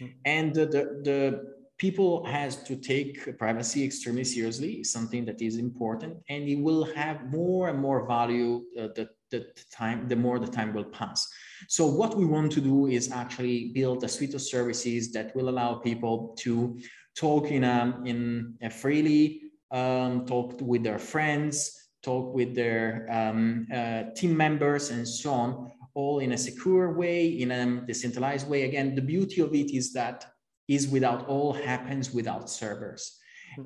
Mm-hmm. 0.00 0.12
And 0.24 0.54
the, 0.54 0.66
the, 0.66 0.82
the, 1.04 1.54
people 1.76 2.24
has 2.24 2.62
to 2.62 2.76
take 2.76 3.36
privacy 3.36 3.84
extremely 3.84 4.22
seriously, 4.22 4.84
something 4.84 5.24
that 5.24 5.42
is 5.42 5.56
important, 5.56 6.16
and 6.28 6.48
it 6.48 6.54
will 6.54 6.84
have 6.94 7.24
more 7.32 7.68
and 7.68 7.78
more 7.80 8.06
value 8.06 8.62
uh, 8.78 8.88
the, 8.94 9.08
the 9.30 9.44
time, 9.72 10.06
the 10.06 10.14
more 10.14 10.38
the 10.38 10.46
time 10.46 10.72
will 10.72 10.84
pass. 10.84 11.28
So 11.68 11.84
what 11.86 12.16
we 12.16 12.26
want 12.26 12.52
to 12.52 12.60
do 12.60 12.86
is 12.86 13.10
actually 13.10 13.72
build 13.74 14.04
a 14.04 14.08
suite 14.08 14.34
of 14.34 14.40
services 14.40 15.10
that 15.12 15.34
will 15.34 15.48
allow 15.48 15.74
people 15.74 16.36
to 16.40 16.78
talk 17.16 17.50
in 17.50 17.64
a, 17.64 18.00
in 18.04 18.54
a 18.62 18.70
freely, 18.70 19.42
um, 19.72 20.26
talk 20.26 20.60
with 20.60 20.84
their 20.84 20.98
friends, 20.98 21.83
talk 22.04 22.34
with 22.34 22.54
their 22.54 23.06
um, 23.10 23.66
uh, 23.72 24.04
team 24.14 24.36
members 24.36 24.90
and 24.90 25.06
so 25.08 25.32
on, 25.32 25.72
all 25.94 26.18
in 26.18 26.32
a 26.32 26.38
secure 26.38 26.92
way, 26.92 27.26
in 27.26 27.50
a 27.50 27.80
decentralized 27.86 28.48
way. 28.48 28.62
Again, 28.62 28.94
the 28.94 29.02
beauty 29.02 29.40
of 29.40 29.54
it 29.54 29.70
is 29.70 29.92
that 29.94 30.26
is 30.68 30.88
without 30.88 31.26
all 31.26 31.52
happens 31.52 32.12
without 32.12 32.50
servers. 32.50 33.18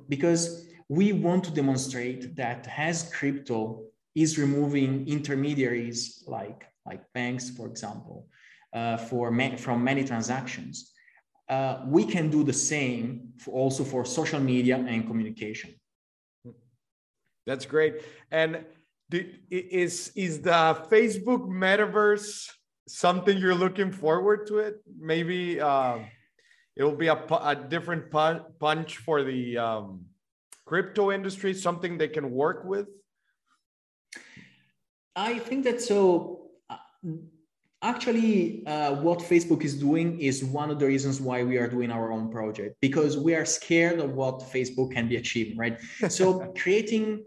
Because 0.09 0.68
we 0.89 1.12
want 1.12 1.45
to 1.45 1.51
demonstrate 1.51 2.34
that 2.36 2.68
as 2.76 3.11
crypto 3.12 3.84
is 4.14 4.39
removing 4.39 5.07
intermediaries 5.07 6.24
like 6.26 6.66
like 6.86 7.03
banks 7.12 7.51
for 7.51 7.66
example 7.66 8.26
uh, 8.72 8.97
for 8.97 9.30
ma- 9.30 9.57
from 9.57 9.84
many 9.84 10.03
transactions 10.03 10.93
uh, 11.51 11.82
we 11.86 12.05
can 12.05 12.30
do 12.30 12.43
the 12.43 12.53
same 12.53 13.28
for 13.39 13.53
also 13.53 13.84
for 13.84 14.05
social 14.05 14.41
media 14.41 14.76
and 14.76 15.07
communication 15.07 15.74
that's 17.49 17.66
great. 17.66 18.03
And 18.30 18.64
is 19.51 20.12
is 20.14 20.42
the 20.42 20.61
facebook 20.92 21.49
metaverse 21.49 22.51
something 22.86 23.38
you're 23.38 23.55
looking 23.55 23.90
forward 23.90 24.46
to 24.49 24.59
it? 24.59 24.74
Maybe 25.01 25.61
uh, 25.61 25.99
it 26.76 26.84
will 26.84 26.96
be 26.96 27.09
a, 27.09 27.14
a 27.14 27.57
different 27.57 28.11
punch 28.11 28.99
for 28.99 29.22
the 29.22 29.59
um, 29.59 30.05
crypto 30.66 31.11
industry 31.11 31.55
something 31.55 31.96
they 31.96 32.09
can 32.09 32.30
work 32.30 32.64
with? 32.64 32.86
I 35.16 35.38
think 35.38 35.64
that 35.64 35.80
so 35.80 36.51
uh, 36.70 36.76
actually 37.82 38.66
uh, 38.66 38.94
what 39.07 39.18
facebook 39.18 39.62
is 39.64 39.74
doing 39.76 40.20
is 40.20 40.44
one 40.44 40.70
of 40.70 40.78
the 40.78 40.86
reasons 40.86 41.20
why 41.20 41.42
we 41.42 41.57
are 41.57 41.68
doing 41.68 41.90
our 41.90 42.12
own 42.12 42.30
project 42.30 42.76
because 42.80 43.16
we 43.16 43.34
are 43.34 43.44
scared 43.44 43.99
of 43.99 44.14
what 44.14 44.40
facebook 44.40 44.92
can 44.92 45.09
be 45.09 45.16
achieving 45.16 45.57
right? 45.57 45.78
So 46.09 46.53
creating 46.62 47.24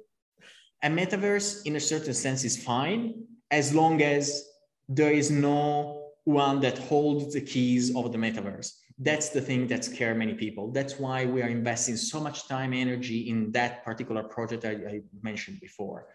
a 0.83 0.89
metaverse 0.89 1.65
in 1.65 1.75
a 1.75 1.79
certain 1.79 2.13
sense 2.13 2.43
is 2.43 2.61
fine 2.63 3.23
as 3.51 3.73
long 3.73 4.01
as 4.01 4.47
there 4.87 5.11
is 5.11 5.29
no 5.29 6.09
one 6.23 6.59
that 6.61 6.77
holds 6.77 7.33
the 7.33 7.41
keys 7.41 7.95
of 7.95 8.11
the 8.11 8.17
metaverse. 8.17 8.73
That's 8.97 9.29
the 9.29 9.41
thing 9.41 9.67
that 9.67 9.85
scares 9.85 10.17
many 10.17 10.35
people. 10.35 10.71
That's 10.71 10.99
why 10.99 11.25
we 11.25 11.41
are 11.41 11.47
investing 11.47 11.97
so 11.97 12.19
much 12.19 12.47
time 12.47 12.73
energy 12.73 13.29
in 13.29 13.51
that 13.53 13.83
particular 13.83 14.23
project 14.23 14.65
i, 14.65 14.71
I 14.71 15.01
mentioned 15.21 15.59
before. 15.59 16.07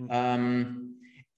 Mm-hmm. 0.00 0.12
um, 0.12 0.94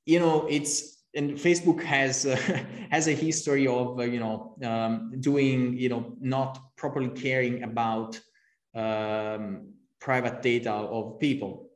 you 0.06 0.18
know 0.18 0.46
it's 0.48 1.04
and 1.14 1.32
facebook 1.32 1.82
has 1.82 2.26
uh, 2.26 2.36
has 2.90 3.08
a 3.08 3.12
history 3.12 3.66
of 3.66 3.98
uh, 3.98 4.02
you 4.02 4.20
know 4.20 4.56
um, 4.64 5.12
doing 5.20 5.76
you 5.76 5.88
know 5.88 6.14
not 6.20 6.58
properly 6.76 7.08
caring 7.08 7.62
about 7.62 8.20
um, 8.74 9.72
private 10.00 10.42
data 10.42 10.72
of 10.72 11.18
people 11.18 11.70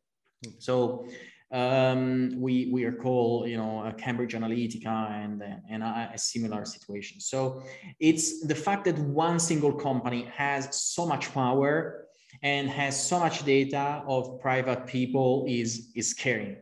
so 0.58 1.06
um, 1.52 2.40
we 2.40 2.68
we 2.72 2.84
are 2.84 2.92
called 2.92 3.48
you 3.48 3.56
know 3.56 3.92
Cambridge 3.96 4.34
Analytica 4.34 5.10
and 5.10 5.42
and 5.70 5.82
a, 5.82 6.10
a, 6.14 6.18
similar 6.18 6.64
situation. 6.64 7.20
So 7.20 7.62
it's 8.00 8.44
the 8.46 8.54
fact 8.54 8.84
that 8.86 8.98
one 8.98 9.38
single 9.38 9.72
company 9.72 10.28
has 10.34 10.76
so 10.76 11.06
much 11.06 11.32
power 11.32 12.06
and 12.42 12.68
has 12.68 13.00
so 13.00 13.20
much 13.20 13.44
data 13.44 14.02
of 14.08 14.40
private 14.40 14.86
people 14.86 15.44
is 15.48 15.92
is 15.94 16.10
scary. 16.10 16.58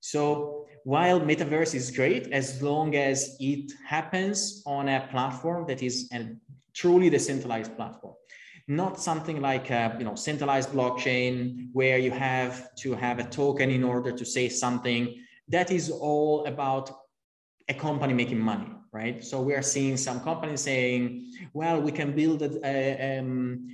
So 0.00 0.66
while 0.84 1.20
metaverse 1.20 1.74
is 1.74 1.90
great 1.90 2.32
as 2.32 2.62
long 2.62 2.94
as 2.94 3.36
it 3.40 3.72
happens 3.84 4.62
on 4.64 4.88
a 4.88 5.06
platform 5.10 5.66
that 5.66 5.82
is 5.82 6.08
a 6.12 6.28
truly 6.72 7.10
decentralized 7.10 7.74
platform 7.76 8.14
not 8.68 9.00
something 9.00 9.40
like 9.40 9.70
a 9.70 9.96
you 9.98 10.04
know 10.04 10.14
centralized 10.14 10.70
blockchain 10.70 11.68
where 11.72 11.98
you 11.98 12.10
have 12.10 12.74
to 12.76 12.94
have 12.94 13.18
a 13.18 13.24
token 13.24 13.70
in 13.70 13.82
order 13.82 14.12
to 14.12 14.24
say 14.24 14.48
something. 14.48 15.02
That 15.48 15.70
is 15.70 15.90
all 15.90 16.44
about 16.46 16.90
a 17.68 17.74
company 17.74 18.14
making 18.14 18.38
money 18.38 18.70
right? 18.92 19.22
So 19.22 19.42
we 19.42 19.54
are 19.54 19.62
seeing 19.62 19.96
some 19.96 20.20
companies 20.20 20.62
saying 20.62 21.32
well 21.52 21.80
we 21.80 21.92
can 21.92 22.14
build 22.14 22.42
a, 22.42 22.50
a, 22.64 23.18
um, 23.18 23.68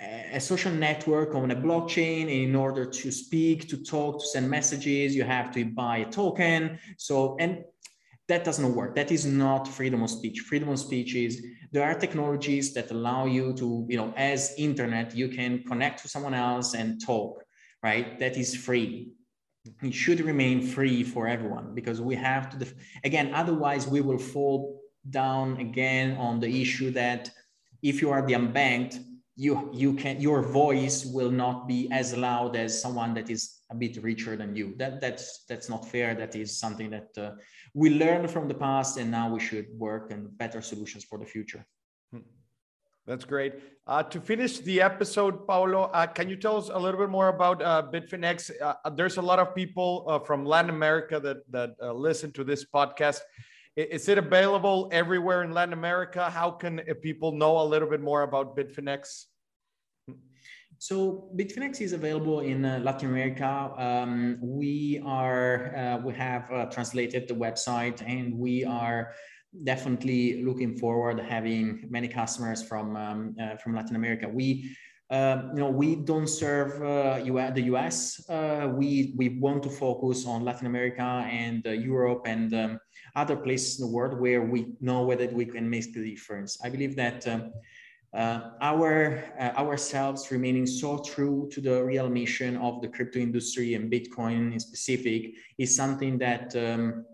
a 0.00 0.40
social 0.40 0.72
network 0.72 1.34
on 1.34 1.50
a 1.50 1.56
blockchain 1.56 2.30
in 2.30 2.54
order 2.54 2.84
to 2.86 3.10
speak 3.10 3.68
to 3.68 3.76
talk 3.82 4.20
to 4.20 4.26
send 4.26 4.48
messages. 4.48 5.14
You 5.14 5.24
have 5.24 5.52
to 5.54 5.64
buy 5.64 5.98
a 5.98 6.10
token. 6.10 6.78
So 6.96 7.36
and 7.40 7.64
that 8.28 8.44
doesn't 8.44 8.74
work. 8.74 8.94
That 8.94 9.10
is 9.10 9.24
not 9.24 9.66
freedom 9.66 10.02
of 10.02 10.10
speech. 10.10 10.40
Freedom 10.40 10.68
of 10.68 10.78
speech 10.78 11.14
is 11.14 11.42
there 11.72 11.82
are 11.82 11.94
technologies 11.94 12.74
that 12.74 12.90
allow 12.90 13.26
you 13.26 13.54
to 13.54 13.86
you 13.88 13.96
know 13.96 14.12
as 14.16 14.54
internet 14.58 15.14
you 15.14 15.28
can 15.28 15.62
connect 15.64 16.02
to 16.02 16.08
someone 16.08 16.34
else 16.34 16.74
and 16.74 17.00
talk 17.04 17.42
right? 17.82 18.18
That 18.18 18.36
is 18.36 18.54
free. 18.54 19.12
It 19.82 19.94
should 19.94 20.20
remain 20.20 20.62
free 20.62 21.02
for 21.02 21.28
everyone 21.28 21.74
because 21.74 22.00
we 22.00 22.14
have 22.14 22.48
to 22.50 22.56
def- 22.56 22.74
again 23.04 23.34
otherwise 23.34 23.86
we 23.86 24.00
will 24.00 24.18
fall 24.18 24.80
down 25.10 25.58
again 25.58 26.16
on 26.16 26.40
the 26.40 26.62
issue 26.62 26.90
that 26.92 27.30
if 27.82 28.00
you 28.00 28.10
are 28.10 28.22
the 28.26 28.32
unbanked 28.32 28.98
you 29.36 29.68
you 29.72 29.92
can 29.94 30.20
your 30.20 30.42
voice 30.42 31.04
will 31.04 31.30
not 31.30 31.68
be 31.68 31.88
as 31.92 32.16
loud 32.16 32.56
as 32.56 32.80
someone 32.80 33.14
that 33.14 33.30
is 33.30 33.57
a 33.70 33.74
bit 33.74 34.02
richer 34.02 34.36
than 34.36 34.56
you 34.56 34.74
that 34.78 35.00
that's 35.00 35.44
that's 35.48 35.68
not 35.68 35.86
fair 35.86 36.14
that 36.14 36.34
is 36.34 36.58
something 36.58 36.90
that 36.90 37.08
uh, 37.18 37.32
we 37.74 37.90
learned 37.90 38.30
from 38.30 38.48
the 38.48 38.54
past 38.54 38.96
and 38.96 39.10
now 39.10 39.32
we 39.32 39.40
should 39.40 39.66
work 39.76 40.10
on 40.12 40.28
better 40.36 40.62
solutions 40.62 41.04
for 41.04 41.18
the 41.18 41.24
future 41.24 41.66
hmm. 42.12 42.20
that's 43.06 43.24
great 43.24 43.54
uh, 43.86 44.02
to 44.02 44.20
finish 44.20 44.58
the 44.60 44.80
episode 44.80 45.46
paolo 45.46 45.82
uh, 45.92 46.06
can 46.06 46.28
you 46.28 46.36
tell 46.36 46.56
us 46.56 46.70
a 46.72 46.78
little 46.78 46.98
bit 46.98 47.10
more 47.10 47.28
about 47.28 47.60
uh, 47.62 47.82
bitfinex 47.92 48.50
uh, 48.62 48.90
there's 48.90 49.18
a 49.18 49.22
lot 49.22 49.38
of 49.38 49.54
people 49.54 50.04
uh, 50.08 50.18
from 50.18 50.44
latin 50.44 50.70
america 50.70 51.20
that 51.20 51.38
that 51.50 51.74
listen 51.94 52.32
to 52.32 52.44
this 52.44 52.64
podcast 52.64 53.20
is 53.76 54.08
it 54.08 54.18
available 54.18 54.88
everywhere 54.90 55.44
in 55.44 55.52
Latin 55.52 55.72
America? 55.72 56.28
How 56.28 56.50
can 56.50 56.80
people 57.00 57.30
know 57.30 57.60
a 57.60 57.62
little 57.62 57.88
bit 57.88 58.00
more 58.00 58.22
about 58.22 58.56
Bitfinex? 58.56 59.26
So 60.78 61.28
Bitfinex 61.36 61.80
is 61.80 61.92
available 61.92 62.40
in 62.40 62.64
uh, 62.64 62.78
Latin 62.82 63.08
America. 63.08 63.72
Um, 63.76 64.38
we 64.40 65.02
are 65.04 65.76
uh, 65.76 65.96
we 65.98 66.14
have 66.14 66.50
uh, 66.52 66.66
translated 66.66 67.26
the 67.26 67.34
website, 67.34 68.00
and 68.06 68.38
we 68.38 68.64
are 68.64 69.12
definitely 69.64 70.44
looking 70.44 70.78
forward 70.78 71.16
to 71.16 71.24
having 71.24 71.86
many 71.90 72.06
customers 72.06 72.62
from 72.62 72.96
um, 72.96 73.34
uh, 73.40 73.56
from 73.56 73.74
Latin 73.74 73.96
America. 73.96 74.28
We 74.28 74.76
um, 75.10 75.52
you 75.54 75.60
know, 75.60 75.70
we 75.70 75.96
don't 75.96 76.28
serve 76.28 76.82
uh, 76.82 77.18
the 77.54 77.62
US. 77.72 78.28
Uh, 78.28 78.70
we 78.76 79.14
we 79.16 79.40
want 79.40 79.62
to 79.62 79.70
focus 79.70 80.26
on 80.26 80.44
Latin 80.44 80.66
America 80.66 81.02
and 81.02 81.66
uh, 81.66 81.70
Europe 81.70 82.22
and 82.26 82.54
um, 82.54 82.80
other 83.16 83.36
places 83.36 83.80
in 83.80 83.86
the 83.86 83.92
world 83.92 84.20
where 84.20 84.42
we 84.42 84.74
know 84.80 85.02
whether 85.02 85.26
we 85.28 85.46
can 85.46 85.68
make 85.68 85.94
the 85.94 86.10
difference. 86.10 86.58
I 86.62 86.68
believe 86.68 86.94
that 86.96 87.26
um, 87.26 87.52
uh, 88.14 88.50
our 88.60 89.22
uh, 89.38 89.52
ourselves 89.58 90.30
remaining 90.30 90.66
so 90.66 90.98
true 90.98 91.48
to 91.52 91.60
the 91.60 91.82
real 91.84 92.08
mission 92.08 92.56
of 92.56 92.80
the 92.80 92.88
crypto 92.88 93.18
industry 93.18 93.74
and 93.74 93.92
Bitcoin 93.92 94.52
in 94.52 94.60
specific 94.60 95.34
is 95.58 95.76
something 95.76 96.16
that 96.18 96.56
um, 96.56 97.04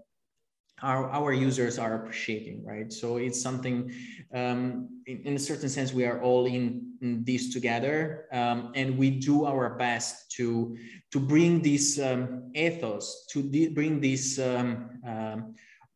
our, 0.83 1.09
our 1.11 1.33
users 1.33 1.79
are 1.79 1.95
appreciating, 1.95 2.65
right? 2.65 2.93
So 2.93 3.17
it's 3.17 3.41
something, 3.41 3.93
um, 4.35 4.89
in, 5.07 5.23
in, 5.25 5.37
a 5.37 5.39
certain 5.39 5.69
sense, 5.69 5.93
we 5.93 6.05
are 6.05 6.21
all 6.21 6.47
in, 6.47 6.93
in 7.01 7.25
this 7.25 7.53
together, 7.53 8.27
um, 8.33 8.73
and 8.75 8.99
we 8.99 9.11
do 9.11 9.47
our 9.47 9.77
best 9.77 10.31
to 10.33 10.77
to 11.11 11.21
bring 11.21 11.63
this 11.63 11.99
um, 12.01 12.51
ethos, 12.55 13.27
to 13.31 13.71
bring 13.71 14.01
this 14.01 14.39
um, 14.39 15.55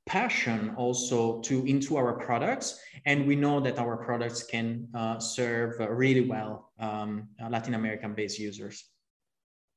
passion 0.09 0.75
also 0.77 1.41
to 1.41 1.65
into 1.67 1.97
our 1.97 2.15
products, 2.15 2.81
and 3.05 3.27
we 3.27 3.37
know 3.37 3.61
that 3.61 3.79
our 3.79 3.97
products 3.97 4.43
can 4.43 4.89
uh, 4.95 5.19
serve 5.19 5.79
really 5.79 6.27
well 6.27 6.73
um, 6.81 7.29
Latin 7.49 7.75
American-based 7.75 8.39
users. 8.39 8.85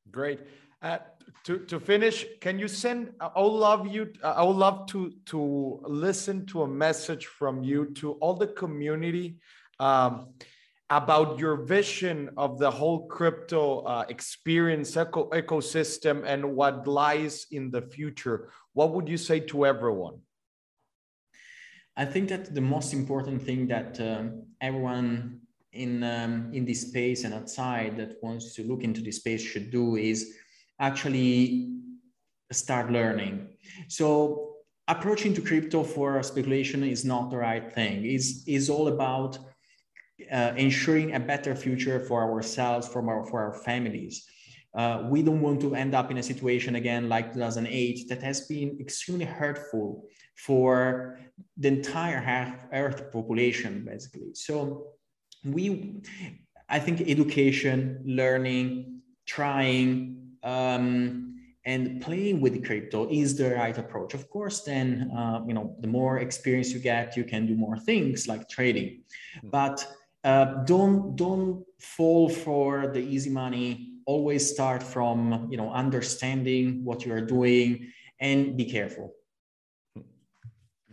Great. 0.09 0.39
Uh, 0.81 0.97
to, 1.43 1.59
to 1.59 1.79
finish, 1.79 2.25
can 2.39 2.57
you 2.57 2.67
send? 2.67 3.13
I 3.19 3.39
would 3.39 3.59
love 3.69 3.87
you. 3.87 4.11
I 4.23 4.43
would 4.43 4.57
love 4.57 4.87
to 4.87 5.11
to 5.27 5.39
listen 5.83 6.45
to 6.47 6.63
a 6.63 6.67
message 6.67 7.25
from 7.25 7.63
you 7.63 7.85
to 7.99 8.13
all 8.13 8.33
the 8.33 8.47
community 8.47 9.37
um, 9.79 10.33
about 10.91 11.39
your 11.39 11.55
vision 11.55 12.29
of 12.35 12.59
the 12.59 12.69
whole 12.69 13.07
crypto 13.07 13.79
uh, 13.79 14.03
experience 14.09 14.97
eco 14.97 15.29
ecosystem 15.29 16.23
and 16.25 16.43
what 16.43 16.85
lies 16.85 17.47
in 17.51 17.71
the 17.71 17.81
future. 17.81 18.49
What 18.73 18.93
would 18.93 19.07
you 19.07 19.17
say 19.17 19.39
to 19.51 19.65
everyone? 19.65 20.19
I 21.95 22.05
think 22.05 22.27
that 22.29 22.53
the 22.53 22.61
most 22.61 22.93
important 22.93 23.41
thing 23.41 23.67
that 23.67 23.99
um, 24.01 24.43
everyone 24.59 25.39
in 25.71 26.03
um, 26.03 26.51
in 26.51 26.65
this 26.65 26.81
space 26.81 27.23
and 27.23 27.33
outside 27.33 27.95
that 27.95 28.17
wants 28.21 28.53
to 28.55 28.63
look 28.63 28.83
into 28.83 29.01
this 29.01 29.17
space 29.17 29.41
should 29.41 29.71
do 29.71 29.95
is 29.95 30.35
actually 30.79 31.69
start 32.51 32.91
learning. 32.91 33.47
So 33.87 34.55
approaching 34.89 35.33
to 35.35 35.41
crypto 35.41 35.83
for 35.83 36.21
speculation 36.21 36.83
is 36.83 37.05
not 37.05 37.29
the 37.29 37.37
right 37.37 37.71
thing. 37.71 38.03
Is 38.03 38.43
is 38.45 38.69
all 38.69 38.89
about 38.89 39.39
uh, 40.31 40.53
ensuring 40.55 41.15
a 41.15 41.19
better 41.19 41.55
future 41.55 41.99
for 41.99 42.23
ourselves, 42.23 42.87
for 42.87 43.07
our, 43.09 43.25
for 43.25 43.41
our 43.41 43.53
families. 43.53 44.25
Uh, 44.73 45.05
we 45.09 45.21
don't 45.21 45.41
want 45.41 45.59
to 45.59 45.75
end 45.75 45.93
up 45.93 46.11
in 46.11 46.17
a 46.17 46.23
situation 46.23 46.75
again 46.75 47.09
like 47.09 47.33
2008 47.33 48.07
that 48.07 48.21
has 48.23 48.47
been 48.47 48.77
extremely 48.79 49.25
hurtful 49.25 50.05
for 50.35 51.19
the 51.57 51.67
entire 51.67 52.19
half 52.19 52.55
Earth 52.71 53.11
population, 53.11 53.85
basically. 53.85 54.33
So 54.33 54.87
we, 55.43 56.01
I 56.69 56.79
think, 56.79 57.01
education, 57.01 58.01
learning, 58.05 59.01
trying, 59.25 60.21
um, 60.43 61.31
and 61.65 62.01
playing 62.01 62.41
with 62.41 62.65
crypto 62.65 63.07
is 63.09 63.37
the 63.37 63.53
right 63.55 63.77
approach. 63.77 64.13
Of 64.13 64.29
course, 64.29 64.61
then 64.61 65.11
uh, 65.15 65.41
you 65.47 65.53
know 65.53 65.75
the 65.79 65.87
more 65.87 66.19
experience 66.19 66.71
you 66.71 66.79
get, 66.79 67.15
you 67.15 67.23
can 67.23 67.45
do 67.45 67.55
more 67.55 67.77
things 67.77 68.27
like 68.27 68.49
trading, 68.49 69.01
hmm. 69.41 69.49
but 69.49 69.85
uh, 70.23 70.63
don't 70.65 71.15
don't 71.15 71.63
fall 71.79 72.29
for 72.29 72.87
the 72.87 72.99
easy 72.99 73.29
money. 73.29 73.89
Always 74.05 74.49
start 74.51 74.83
from 74.83 75.47
you 75.49 75.57
know 75.57 75.71
understanding 75.71 76.83
what 76.83 77.05
you 77.05 77.13
are 77.13 77.21
doing 77.21 77.91
and 78.19 78.55
be 78.55 78.65
careful. 78.65 79.13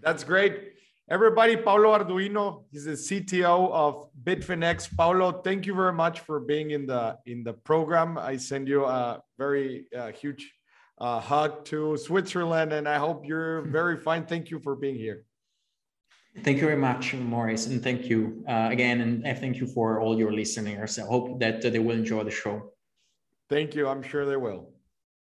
That's 0.01 0.25
great. 0.25 0.73
Everybody, 1.11 1.57
Paolo 1.57 1.97
Ardoino, 1.99 2.65
he's 2.71 2.85
the 2.85 2.93
CTO 2.93 3.71
of 3.73 4.11
Bitfinex. 4.25 4.95
Paolo, 4.95 5.41
thank 5.43 5.65
you 5.65 5.75
very 5.75 5.93
much 5.93 6.21
for 6.21 6.39
being 6.39 6.73
in 6.73 6.87
the 6.87 7.19
in 7.25 7.43
the 7.45 7.55
program. 7.55 8.19
I 8.19 8.37
send 8.37 8.69
you 8.69 8.85
a 8.85 9.23
very 9.39 9.87
uh, 9.97 10.13
huge 10.13 10.53
uh, 10.99 11.21
hug 11.21 11.65
to 11.67 11.97
Switzerland, 11.97 12.73
and 12.73 12.87
I 12.89 12.99
hope 12.99 13.27
you're 13.27 13.63
very 13.63 13.97
fine. 13.97 14.27
Thank 14.27 14.51
you 14.51 14.59
for 14.61 14.77
being 14.77 14.97
here. 14.97 15.25
Thank 16.37 16.59
you 16.59 16.65
very 16.65 16.77
much, 16.77 17.15
Maurice, 17.15 17.67
and 17.67 17.83
thank 17.83 18.07
you 18.09 18.45
uh, 18.49 18.69
again, 18.71 19.01
and 19.01 19.39
thank 19.39 19.57
you 19.59 19.67
for 19.67 20.01
all 20.01 20.19
your 20.19 20.33
listeners. 20.33 20.99
I 20.99 21.03
hope 21.07 21.41
that 21.41 21.63
they 21.63 21.79
will 21.79 21.97
enjoy 21.97 22.25
the 22.25 22.31
show. 22.31 22.73
Thank 23.49 23.75
you. 23.75 23.89
I'm 23.89 24.03
sure 24.03 24.25
they 24.25 24.37
will. 24.37 24.71